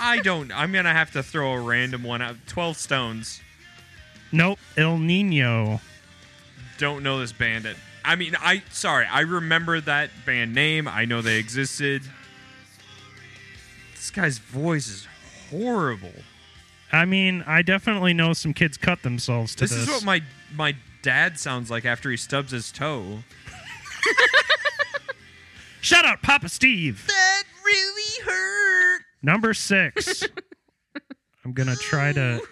[0.00, 0.52] I don't.
[0.52, 2.36] I'm gonna have to throw a random one out.
[2.46, 3.40] Twelve Stones.
[4.30, 4.58] Nope.
[4.76, 5.80] El Nino.
[6.78, 7.66] Don't know this band.
[7.66, 9.06] At, I mean, I sorry.
[9.06, 10.86] I remember that band name.
[10.86, 12.02] I know they existed.
[13.94, 15.08] This guy's voice is
[15.50, 16.12] horrible.
[16.92, 19.82] I mean, I definitely know some kids cut themselves to This, this.
[19.82, 20.22] is what my
[20.54, 23.18] my dad sounds like after he stubs his toe.
[25.80, 27.04] Shout out Papa Steve.
[27.06, 29.02] That really hurt.
[29.22, 30.24] Number six.
[31.44, 32.40] I'm gonna try to.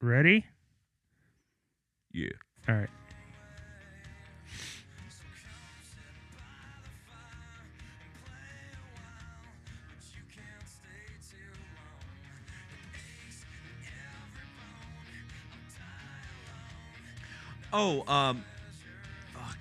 [0.00, 0.46] Ready?
[2.12, 2.28] Yeah.
[2.68, 2.90] All right.
[17.76, 18.44] Oh, um,
[19.34, 19.58] fuck.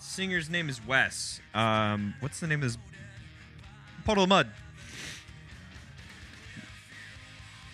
[0.00, 1.38] Singer's name is Wes.
[1.52, 2.78] Um, what's the name of his
[4.06, 4.48] Puddle of Mudd?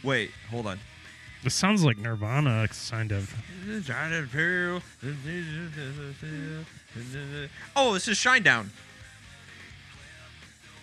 [0.02, 0.80] Wait, hold on.
[1.44, 3.32] This sounds like Nirvana, kind of.
[7.76, 8.70] Oh, this is Shinedown.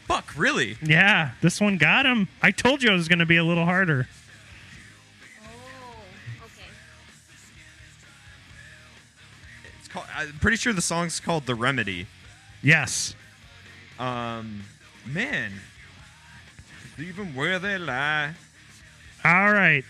[0.08, 0.78] Fuck, really?
[0.82, 2.30] Yeah, this one got him.
[2.42, 4.08] I told you it was going to be a little harder.
[10.38, 12.08] Pretty sure the song's called "The Remedy."
[12.62, 13.16] Yes.
[14.00, 14.64] Um,
[15.06, 15.52] man,
[17.00, 18.34] even where they lie.
[19.26, 19.84] All right.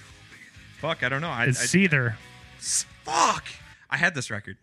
[0.79, 1.29] Fuck, I don't know.
[1.29, 2.15] I, It's I, Seether.
[2.59, 3.45] S- fuck.
[3.89, 4.57] I had this record.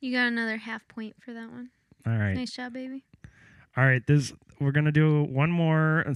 [0.00, 1.70] You got another half point for that one.
[2.06, 2.32] All right.
[2.34, 3.04] Nice job, baby.
[3.76, 4.02] All right.
[4.06, 6.14] This we're gonna do one more, uh,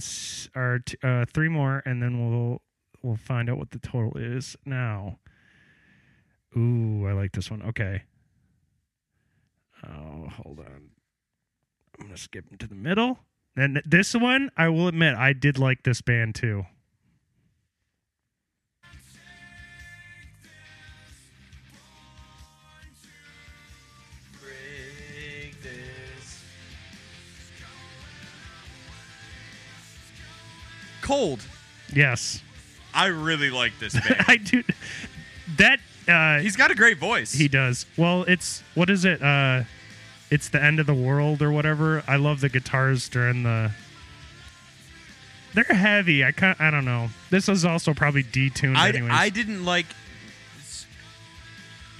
[0.59, 2.61] or t- uh, three more, and then we'll
[3.01, 5.19] we'll find out what the total is now.
[6.57, 7.61] Ooh, I like this one.
[7.61, 8.03] Okay.
[9.85, 10.89] Oh, hold on.
[11.99, 13.19] I'm gonna skip into the middle.
[13.55, 16.65] And this one, I will admit, I did like this band too.
[31.01, 31.41] Cold.
[31.93, 32.41] Yes,
[32.93, 34.25] I really like this band.
[34.27, 34.61] I do.
[35.57, 37.33] That uh, He's got a great voice.
[37.33, 37.85] He does.
[37.97, 39.21] Well, it's what is it?
[39.21, 39.63] Uh
[40.29, 42.03] it's the end of the world or whatever.
[42.07, 43.71] I love the guitars during the
[45.53, 46.23] They're heavy.
[46.23, 47.09] I can't I don't know.
[47.29, 49.11] This is also probably detuned I, anyways.
[49.13, 49.85] I didn't like.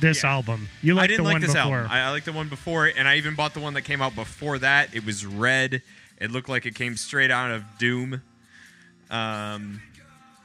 [0.01, 0.32] this yeah.
[0.32, 0.68] album.
[0.82, 1.78] You I like didn't the like one this before.
[1.78, 1.91] album.
[1.91, 4.01] I, I like the one before it, and I even bought the one that came
[4.01, 4.93] out before that.
[4.93, 5.82] It was red.
[6.20, 8.22] It looked like it came straight out of Doom.
[9.10, 9.82] Um,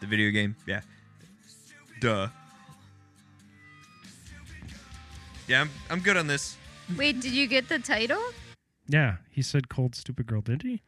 [0.01, 0.55] the video game.
[0.67, 0.81] Yeah.
[2.01, 2.29] Duh.
[5.53, 6.57] Yeah, I'm, I'm good on this.
[6.97, 8.23] Wait, did you get the title?
[8.89, 10.81] yeah, he said cold stupid girl, didn't he?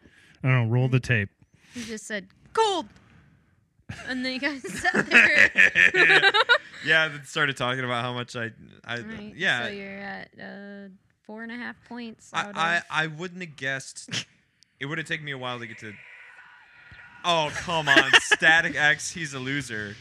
[0.43, 1.29] I don't know, roll the tape.
[1.75, 2.87] He just said cold.
[4.09, 5.51] And then you guys sat there.
[6.87, 8.53] Yeah, then started talking about how much I,
[8.87, 10.89] I Right, yeah, So you're at uh,
[11.27, 12.31] four and a half points.
[12.33, 14.27] I, of- I, I wouldn't have guessed.
[14.81, 15.93] it would have taken me a while to get to.
[17.23, 19.95] Oh come on, Static X, he's a loser.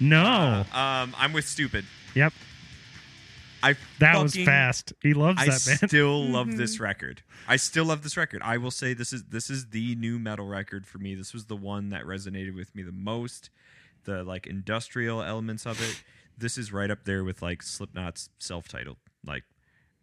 [0.00, 0.64] No.
[0.74, 1.84] Uh, um, I'm with stupid.
[2.16, 2.32] yep.
[3.62, 4.92] I That was fast.
[5.02, 5.78] He loves I that man.
[5.82, 6.84] I still love this mm-hmm.
[6.84, 7.22] record.
[7.48, 8.42] I still love this record.
[8.44, 11.14] I will say this is this is the new metal record for me.
[11.14, 13.50] This was the one that resonated with me the most.
[14.04, 16.02] The like industrial elements of it.
[16.38, 18.96] This is right up there with like Slipknot's self-titled.
[19.24, 19.44] Like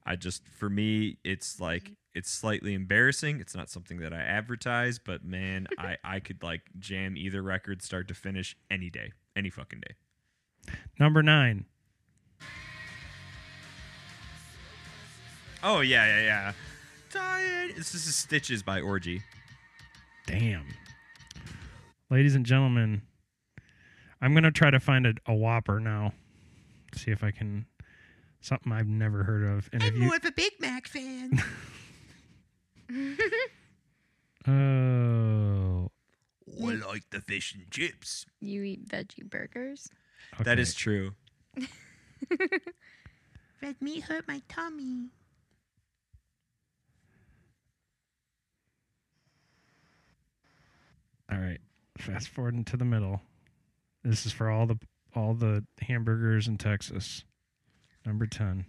[0.06, 1.94] I just for me it's like mm-hmm.
[2.16, 3.40] it's slightly embarrassing.
[3.40, 7.82] It's not something that I advertise, but man, I I could like jam either record
[7.82, 9.96] start to finish any day, any fucking day.
[11.00, 11.66] Number nine.
[15.70, 16.54] Oh yeah, yeah, yeah.
[17.10, 17.76] Tired.
[17.76, 19.22] This is Stitches by Orgy.
[20.26, 20.64] Damn.
[22.10, 23.02] Ladies and gentlemen,
[24.22, 26.14] I'm gonna try to find a, a Whopper now.
[26.96, 27.66] See if I can
[28.40, 29.70] something I've never heard of.
[29.74, 31.44] And I'm you of a Big Mac fan.
[34.50, 35.92] Oh
[36.64, 38.26] I like the fish and chips.
[38.40, 39.90] you eat veggie burgers.
[40.40, 40.62] That okay.
[40.62, 41.12] is true.
[43.62, 45.10] Red meat hurt my tummy.
[51.32, 51.60] All right.
[51.98, 53.22] Fast forward into the middle.
[54.04, 54.78] This is for all the
[55.16, 57.24] all the hamburgers in Texas.
[58.06, 58.66] Number 10.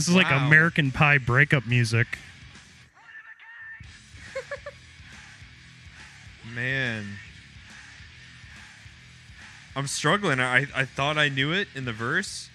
[0.00, 0.46] This is like Wow.
[0.46, 2.06] American Pie breakup music.
[6.54, 7.18] Man.
[9.76, 10.40] I'm struggling.
[10.40, 12.48] I I thought I knew it in the verse.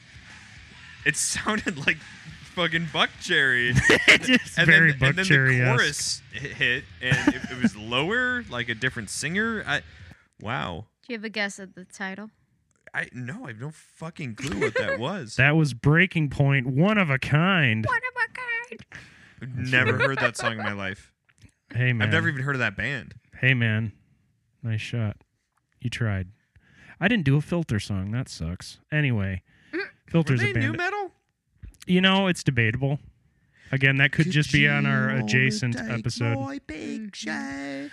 [1.06, 1.98] It sounded like
[2.56, 3.74] fucking Buck Cherry.
[3.76, 7.76] it's very then, Buck and then Cherry the chorus hi- hit, and it, it was
[7.76, 9.64] lower, like a different singer.
[9.68, 9.82] I,
[10.42, 10.86] wow.
[11.08, 12.32] Do you have a guess at the title?
[12.96, 15.36] I no, I have no fucking clue what that was.
[15.38, 17.86] That was Breaking Point, one of a kind.
[17.86, 18.86] What of a kind?
[19.42, 21.12] I've never heard that song in my life.
[21.74, 22.08] Hey man.
[22.08, 23.16] I've never even heard of that band.
[23.38, 23.92] Hey man.
[24.64, 25.18] Nice shot.
[25.82, 26.30] You tried.
[27.02, 28.12] I didn't do a filter song.
[28.12, 28.80] That sucks.
[28.94, 29.44] Anyway,
[29.74, 29.80] mm.
[29.80, 31.12] Were filter's they a new metal?
[31.86, 33.00] You know, it's debatable.
[33.74, 36.40] Again, that could, just be on our adjacent take episode.
[36.40, 37.30] my picture?
[37.30, 37.88] Mm-hmm.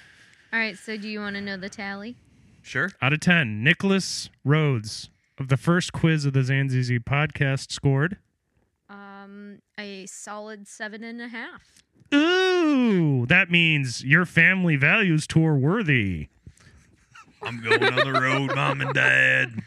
[0.53, 2.15] All right, so do you want to know the tally?
[2.63, 2.91] Sure.
[3.01, 8.19] Out of 10, Nicholas Rhodes of the first quiz of the Zanzeezee podcast scored.
[8.89, 11.83] Um, a solid seven and a half.
[12.15, 16.29] Ooh, that means your family values tour worthy.
[17.43, 19.63] I'm going on the road, mom and dad.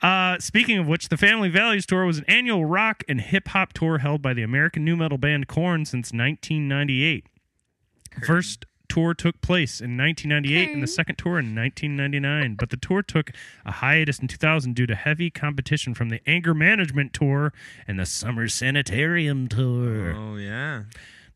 [0.00, 3.72] Uh, speaking of which, the Family Values Tour was an annual rock and hip hop
[3.72, 7.26] tour held by the American new metal band Korn since 1998.
[8.24, 13.02] First tour took place in 1998 and the second tour in 1999, but the tour
[13.02, 13.30] took
[13.64, 17.52] a hiatus in 2000 due to heavy competition from the Anger Management Tour
[17.86, 20.14] and the Summer Sanitarium Tour.
[20.16, 20.84] Oh yeah.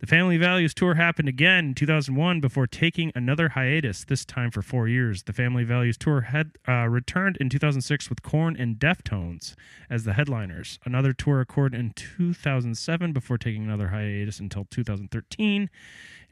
[0.02, 4.60] The Family Values Tour happened again in 2001 before taking another hiatus, this time for
[4.60, 5.22] four years.
[5.22, 9.54] The Family Values Tour had uh, returned in 2006 with Korn and Deftones
[9.88, 10.80] as the headliners.
[10.84, 15.70] Another tour occurred in 2007 before taking another hiatus until 2013.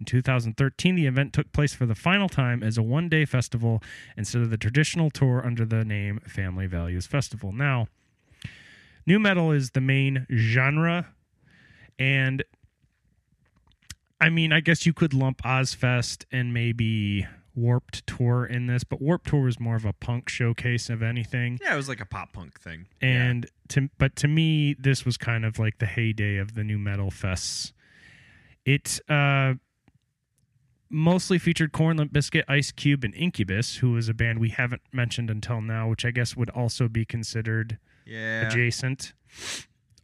[0.00, 3.80] In 2013, the event took place for the final time as a one day festival
[4.16, 7.52] instead of the traditional tour under the name Family Values Festival.
[7.52, 7.86] Now,
[9.06, 11.14] new metal is the main genre,
[12.00, 12.42] and
[14.20, 19.00] I mean, I guess you could lump Ozzfest and maybe Warped Tour in this, but
[19.00, 21.58] Warped Tour was more of a punk showcase of anything.
[21.62, 22.86] Yeah, it was like a pop punk thing.
[23.00, 26.78] And to but to me, this was kind of like the heyday of the new
[26.78, 27.72] metal fests.
[28.64, 29.54] It uh,
[30.90, 34.82] mostly featured Korn Limp Bizkit, Ice Cube, and Incubus, who is a band we haven't
[34.92, 38.46] mentioned until now, which I guess would also be considered yeah.
[38.46, 39.14] adjacent.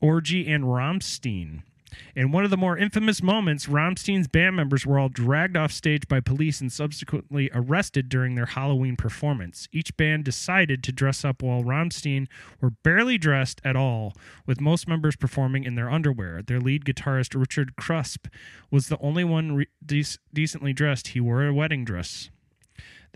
[0.00, 1.62] Orgy and Rammstein.
[2.14, 6.08] In one of the more infamous moments, Rammstein's band members were all dragged off stage
[6.08, 9.68] by police and subsequently arrested during their Halloween performance.
[9.72, 12.26] Each band decided to dress up while Rammstein
[12.60, 14.14] were barely dressed at all,
[14.46, 16.42] with most members performing in their underwear.
[16.42, 18.28] Their lead guitarist, Richard Kruspe,
[18.70, 21.08] was the only one re- dec- decently dressed.
[21.08, 22.30] He wore a wedding dress.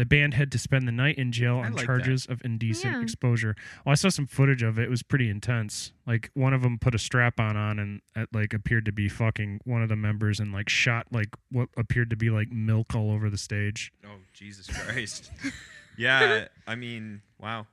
[0.00, 2.94] The band had to spend the night in jail I on like charges of indecent
[2.96, 3.02] Yeah.
[3.02, 3.54] exposure.
[3.84, 4.84] Well, I saw some footage of it.
[4.84, 5.92] It was pretty intense.
[6.06, 9.10] Like one of them put a strap on on and it, like appeared to be
[9.10, 12.94] fucking one of the members and like shot like what appeared to be like milk
[12.94, 13.92] all over the stage.
[14.02, 15.30] Oh Jesus Christ.
[15.98, 16.48] yeah.
[16.66, 17.66] I mean, wow.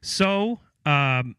[0.00, 1.36] So, um,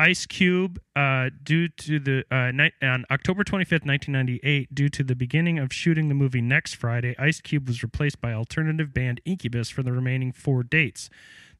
[0.00, 5.14] Ice Cube, uh, due to the uh, ni- on October 25th, 1998, due to the
[5.14, 9.68] beginning of shooting the movie next Friday, Ice Cube was replaced by alternative band Incubus
[9.68, 11.10] for the remaining four dates.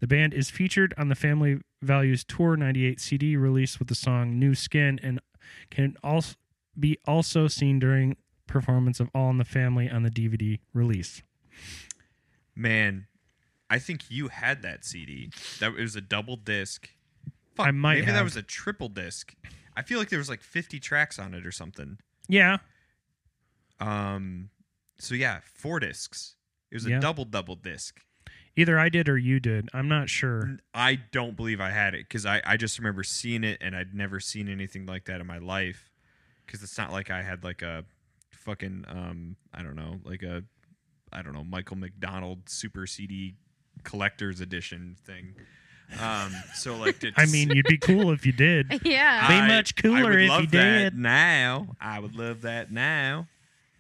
[0.01, 4.39] The band is featured on the Family Values Tour 98 CD release with the song
[4.39, 5.21] New Skin and
[5.69, 6.37] can also
[6.79, 8.17] be also seen during
[8.47, 11.23] performance of All in the Family on the DVD release.
[12.57, 13.07] Man,
[13.69, 15.31] I think you had that CD.
[15.59, 16.89] That was a double disc.
[17.57, 18.15] Fuck, I might maybe have.
[18.17, 19.35] that was a triple disc.
[19.77, 21.99] I feel like there was like 50 tracks on it or something.
[22.29, 22.59] Yeah,
[23.81, 24.51] Um
[24.99, 26.37] so yeah, four discs.
[26.71, 27.01] It was a Yeah.
[27.01, 28.01] double double disc.
[28.57, 29.69] either I did or you did.
[29.73, 30.59] I'm not sure.
[30.75, 33.95] I don't believe I had it because I, I just remember seeing it and I'd
[33.95, 35.89] never seen anything like that in my life.
[36.45, 37.85] Because it's not like I had like a
[38.33, 40.43] fucking um I don't know like a
[41.13, 43.37] I don't know Michael McDonald Super CD
[43.85, 45.35] collector's edition thing.
[45.99, 48.67] Um, so like to I mean, you'd be cool if you did.
[48.85, 49.27] yeah.
[49.29, 50.99] Be I- much I cooler would if love you that did.
[50.99, 53.27] Now I would love that now.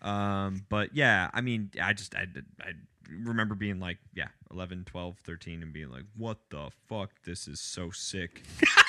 [0.02, 2.26] Um, but yeah, I mean, I just I
[2.60, 2.72] I
[3.24, 7.10] remember being like, yeah, 11, 12, 13 and being like, what the fuck?
[7.24, 8.42] This is so sick.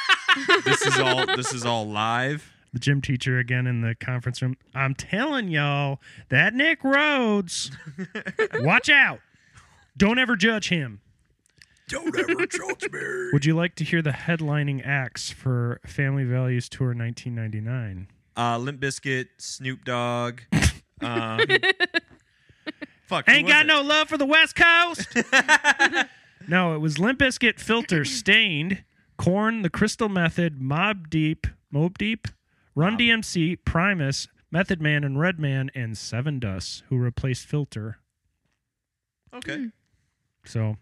[0.65, 2.53] this is all this is all live.
[2.73, 4.55] the gym teacher again in the conference room.
[4.73, 5.99] I'm telling y'all
[6.29, 7.71] that Nick Rhodes,
[8.59, 9.19] watch out.
[9.97, 11.01] Don't ever judge him.
[11.91, 13.29] Don't ever judge me.
[13.33, 18.07] Would you like to hear the headlining acts for Family Values Tour 1999?
[18.37, 20.41] Uh, Limp Bizkit, Snoop Dogg.
[21.03, 21.39] Um,
[23.07, 23.67] fuck, who Ain't was got it?
[23.67, 25.07] no love for the West Coast.
[26.47, 28.83] no, it was Limp Bizkit, Filter, Staind,
[29.17, 32.27] Korn, The Crystal Method, Mobb Deep, Mobb Deep,
[32.75, 37.97] Run DMC, Primus, Method Man, and Redman, and Sevendust, who replaced Filter.
[39.33, 39.69] Okay,
[40.45, 40.77] So,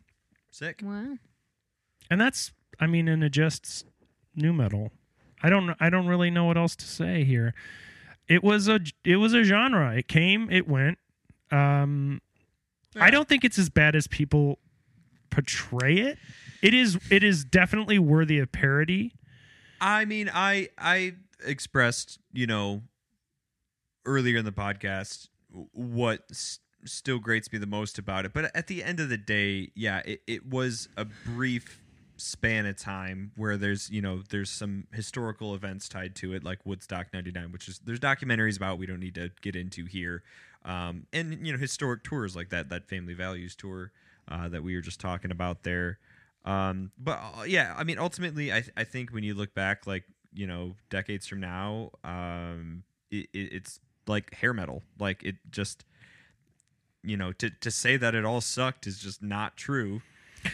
[0.50, 0.82] sick.
[0.84, 1.18] wow.
[2.10, 3.86] and that's, I mean, in a just
[4.36, 4.92] new metal.
[5.42, 7.54] I don't, I don't really know what else to say here.
[8.28, 9.96] It was a, it was a genre.
[9.96, 10.98] It came, it went.
[11.52, 12.22] Um,
[13.00, 14.60] I don't think it's as bad as people
[15.30, 16.18] portray it.
[16.62, 19.14] It is, it is definitely worthy of parody.
[19.82, 21.14] I mean, I I
[21.46, 22.82] expressed, you know,
[24.06, 25.30] earlier in the podcast
[25.72, 28.34] what s- still grates me the most about it.
[28.34, 31.82] But at the end of the day, yeah, it, it was a brief
[32.18, 36.60] span of time where there's you know there's some historical events tied to it like
[36.66, 40.24] woodstock 99 which is there's documentaries about we don't need to get into here.
[40.66, 43.92] Um, and you know historic tours like that that family values tour
[44.28, 46.00] uh, that we were just talking about there.
[46.46, 50.06] Um, but uh, yeah i mean ultimately I, I think when you look back like
[50.34, 54.84] you know decades from now um, it, it, it's like hair metal.
[55.00, 55.86] Like it just
[57.04, 60.02] you know to, to say that it all sucked is just not true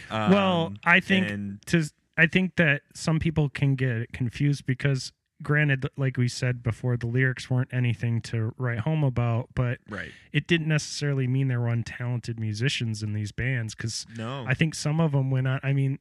[0.09, 1.83] well, Um, I think and- to
[2.17, 5.11] I think that some people can get confused because
[5.43, 10.11] granted like we said before the lyrics weren't anything to write home about, but right
[10.31, 14.73] it didn't necessarily mean there were untalented musicians in these bands cuz no I think
[14.75, 15.59] some of them went on.
[15.61, 15.99] I mean,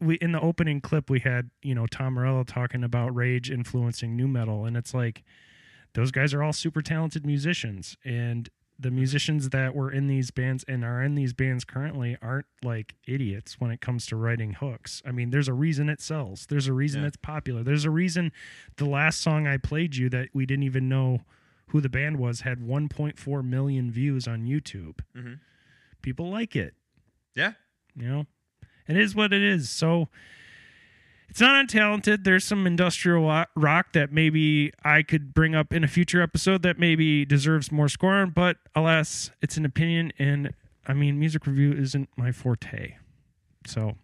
[0.00, 4.16] we in the opening clip we had you know Tom Morello talking about rage influencing
[4.16, 5.22] nu metal, and it's like
[5.92, 8.48] those guys are all super talented musicians, and
[8.80, 12.94] the musicians that were in these bands and are in these bands currently aren't like
[13.06, 15.02] idiots when it comes to writing hooks.
[15.04, 16.46] I mean, there's a reason it sells.
[16.46, 17.08] There's a reason Yeah.
[17.08, 17.62] it's popular.
[17.62, 18.32] There's a reason
[18.76, 21.24] the last song I played you that we didn't even know
[21.68, 25.00] who the band was had 1.4 million views on YouTube.
[25.14, 25.40] Mhm.
[26.02, 26.74] People like it
[27.36, 27.52] yeah
[27.94, 28.26] you know
[28.88, 30.08] it is what it is so
[31.30, 32.24] it's not untalented.
[32.24, 33.22] There's some industrial
[33.56, 37.88] rock that maybe i could bring up in a future episode that maybe deserves more
[37.88, 40.52] scoring but alas it's an opinion and
[40.86, 42.96] i mean music review isn't my forte.
[43.66, 43.96] So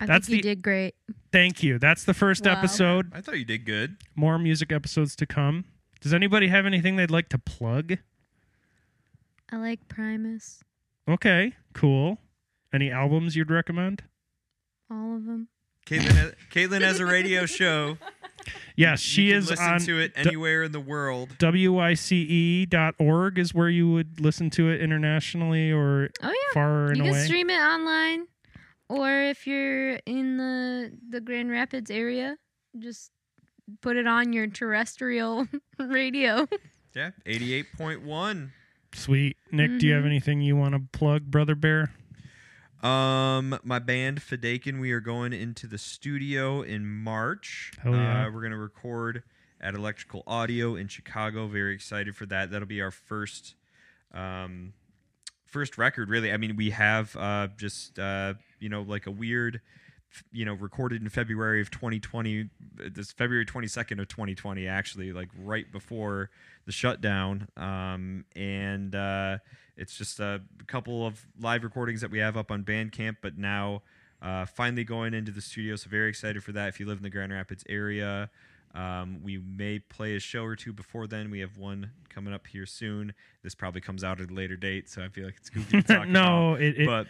[0.00, 0.94] I That's think you the- did great.
[1.32, 1.78] thank you.
[1.78, 2.52] That's the first Wow.
[2.52, 3.10] episode.
[3.12, 3.96] I thought you did good.
[4.14, 5.64] More music episodes to come.
[6.00, 7.98] Does anybody have anything they'd like to plug?
[9.50, 10.62] I like Primus.
[11.08, 12.18] okay cool.
[12.72, 14.04] Any albums you'd recommend?
[14.90, 15.48] All of them.
[15.88, 17.96] Caitlin has, Caitlin has a radio show.
[18.76, 21.30] yes she you can is listen on to it anywhere in the world.
[21.40, 26.54] wyce.org is where you would listen to it internationally or Oh yeah.
[26.54, 27.24] far and you can away.
[27.24, 28.26] stream it online,
[28.88, 32.36] or if you're in the the Grand Rapids area,
[32.78, 33.10] just
[33.82, 35.46] put it on your terrestrial
[35.78, 36.46] radio.
[36.94, 38.52] Yeah, eighty-eight point one.
[38.94, 39.36] Sweet.
[39.52, 40.06] Nick, do you have Mhm.
[40.06, 41.92] anything you want to plug, Brother Bear?
[42.82, 47.72] Um, my band Fedaykin, we are going into the studio in March.
[47.82, 48.26] Hell yeah.
[48.26, 49.22] Uh, we're gonna record
[49.60, 51.48] at Electrical Audio in Chicago.
[51.48, 52.50] Very excited for that.
[52.50, 53.56] That'll be our first,
[54.14, 54.74] um,
[55.46, 56.08] first record.
[56.08, 59.60] Really, I mean, we have uh, just uh, you know like a weird,
[60.30, 62.42] you know, recorded in February of 2020.
[62.42, 66.30] uh, This February 22nd of 2020, actually, like right before
[66.64, 67.48] the shutdown.
[67.56, 69.38] Um, and uh,
[69.78, 73.82] it's just a couple of live recordings that we have up on Bandcamp, but now
[74.20, 75.76] uh, finally going into the studio.
[75.76, 76.68] So very excited for that.
[76.68, 78.28] If you live in the Grand Rapids area,
[78.74, 81.30] um, we may play a show or two before then.
[81.30, 83.14] We have one coming up here soon.
[83.42, 85.86] This probably comes out at a later date, so I feel like it's goofy to
[85.86, 86.08] talk about.
[86.08, 87.06] no, it, it But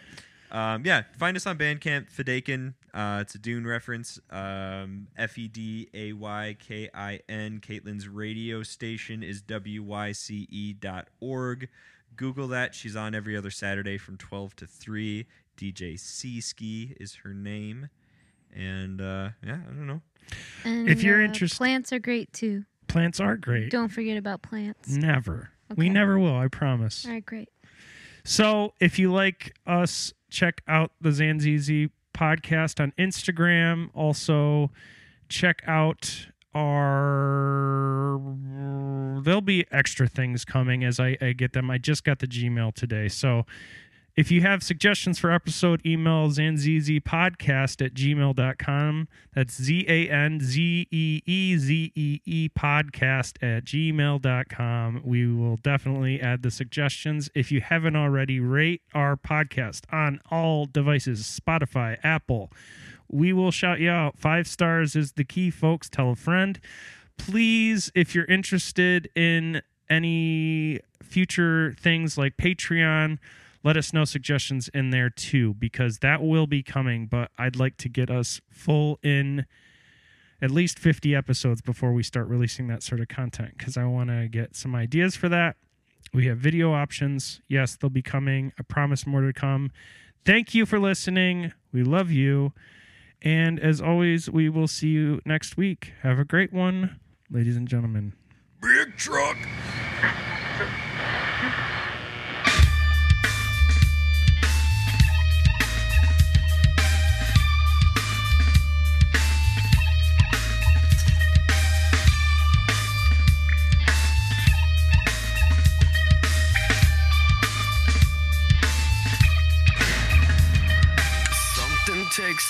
[0.51, 2.73] um, yeah, find us on Bandcamp, Fedaykin.
[2.93, 4.19] Uh, it's a Dune reference.
[4.31, 7.59] Um, F E D A Y K I N.
[7.59, 9.99] Caitlin's radio station is wyce.org.
[12.15, 12.73] Google that.
[12.75, 15.25] She's on every other Saturday from 12 to 3.
[15.57, 17.89] DJ C Ski is her name.
[18.55, 20.01] And uh, yeah, I don't know.
[20.63, 22.63] And If you're uh, interest- plants are great too.
[22.87, 23.69] plants are great.
[23.71, 24.89] Don't forget about plants.
[24.89, 25.49] Never.
[25.75, 27.05] We never will, I promise.
[27.05, 27.49] All right, great.
[28.23, 33.89] So if you like us, check out the Zanzeezee podcast on Instagram.
[33.93, 34.71] Also,
[35.29, 38.21] check out our.
[39.23, 41.69] There'll be extra things coming as I, I get them.
[41.69, 43.07] I just got the Gmail today.
[43.09, 43.45] So
[44.19, 49.07] if you have suggestions for episode, email podcast at gmail.com.
[49.33, 55.01] That's Z A N Z E E Z E E podcast at gmail.com.
[55.05, 57.29] We will definitely add the suggestions.
[57.33, 62.51] If you haven't already, rate our podcast on all devices Spotify, Apple.
[63.11, 64.17] We will shout you out.
[64.17, 65.89] Five stars is the key, folks.
[65.89, 66.59] Tell a friend.
[67.17, 73.17] Please, if you're interested in any future things like Patreon,
[73.63, 77.77] let us know suggestions in there too because that will be coming but i'd like
[77.77, 79.45] to get us full in
[80.41, 84.09] at least 50 episodes before we start releasing that sort of content because i want
[84.09, 85.55] to get some ideas for that
[86.13, 89.71] we have video options yes they'll be coming i promise more to come
[90.25, 92.53] thank you for listening we love you
[93.21, 96.99] and as always we will see you next week have a great one
[97.29, 98.13] ladies and gentlemen
[98.61, 99.37] Big truck.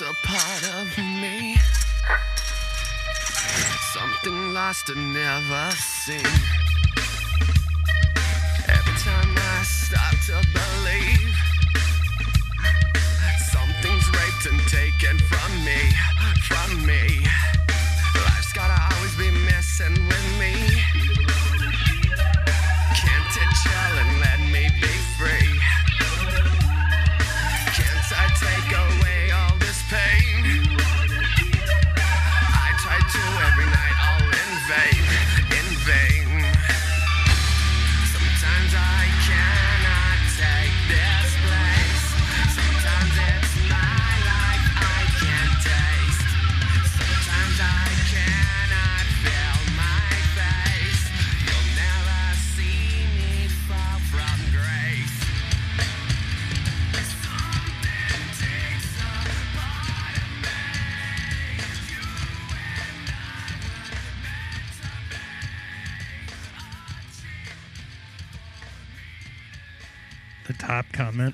[0.02, 1.58] A part of me.
[3.92, 6.26] Something lost and never seen.
[8.68, 11.36] Every time I start to believe
[13.52, 15.80] something's raped and taken from me,
[16.48, 17.29] from me.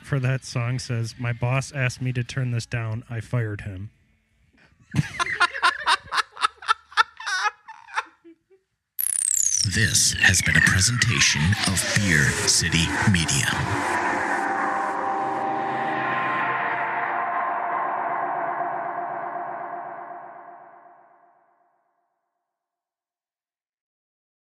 [0.05, 3.03] For that song says, "My boss asked me to turn this down.
[3.09, 3.89] I fired him."
[9.65, 14.14] This has been a presentation of Beer City Media.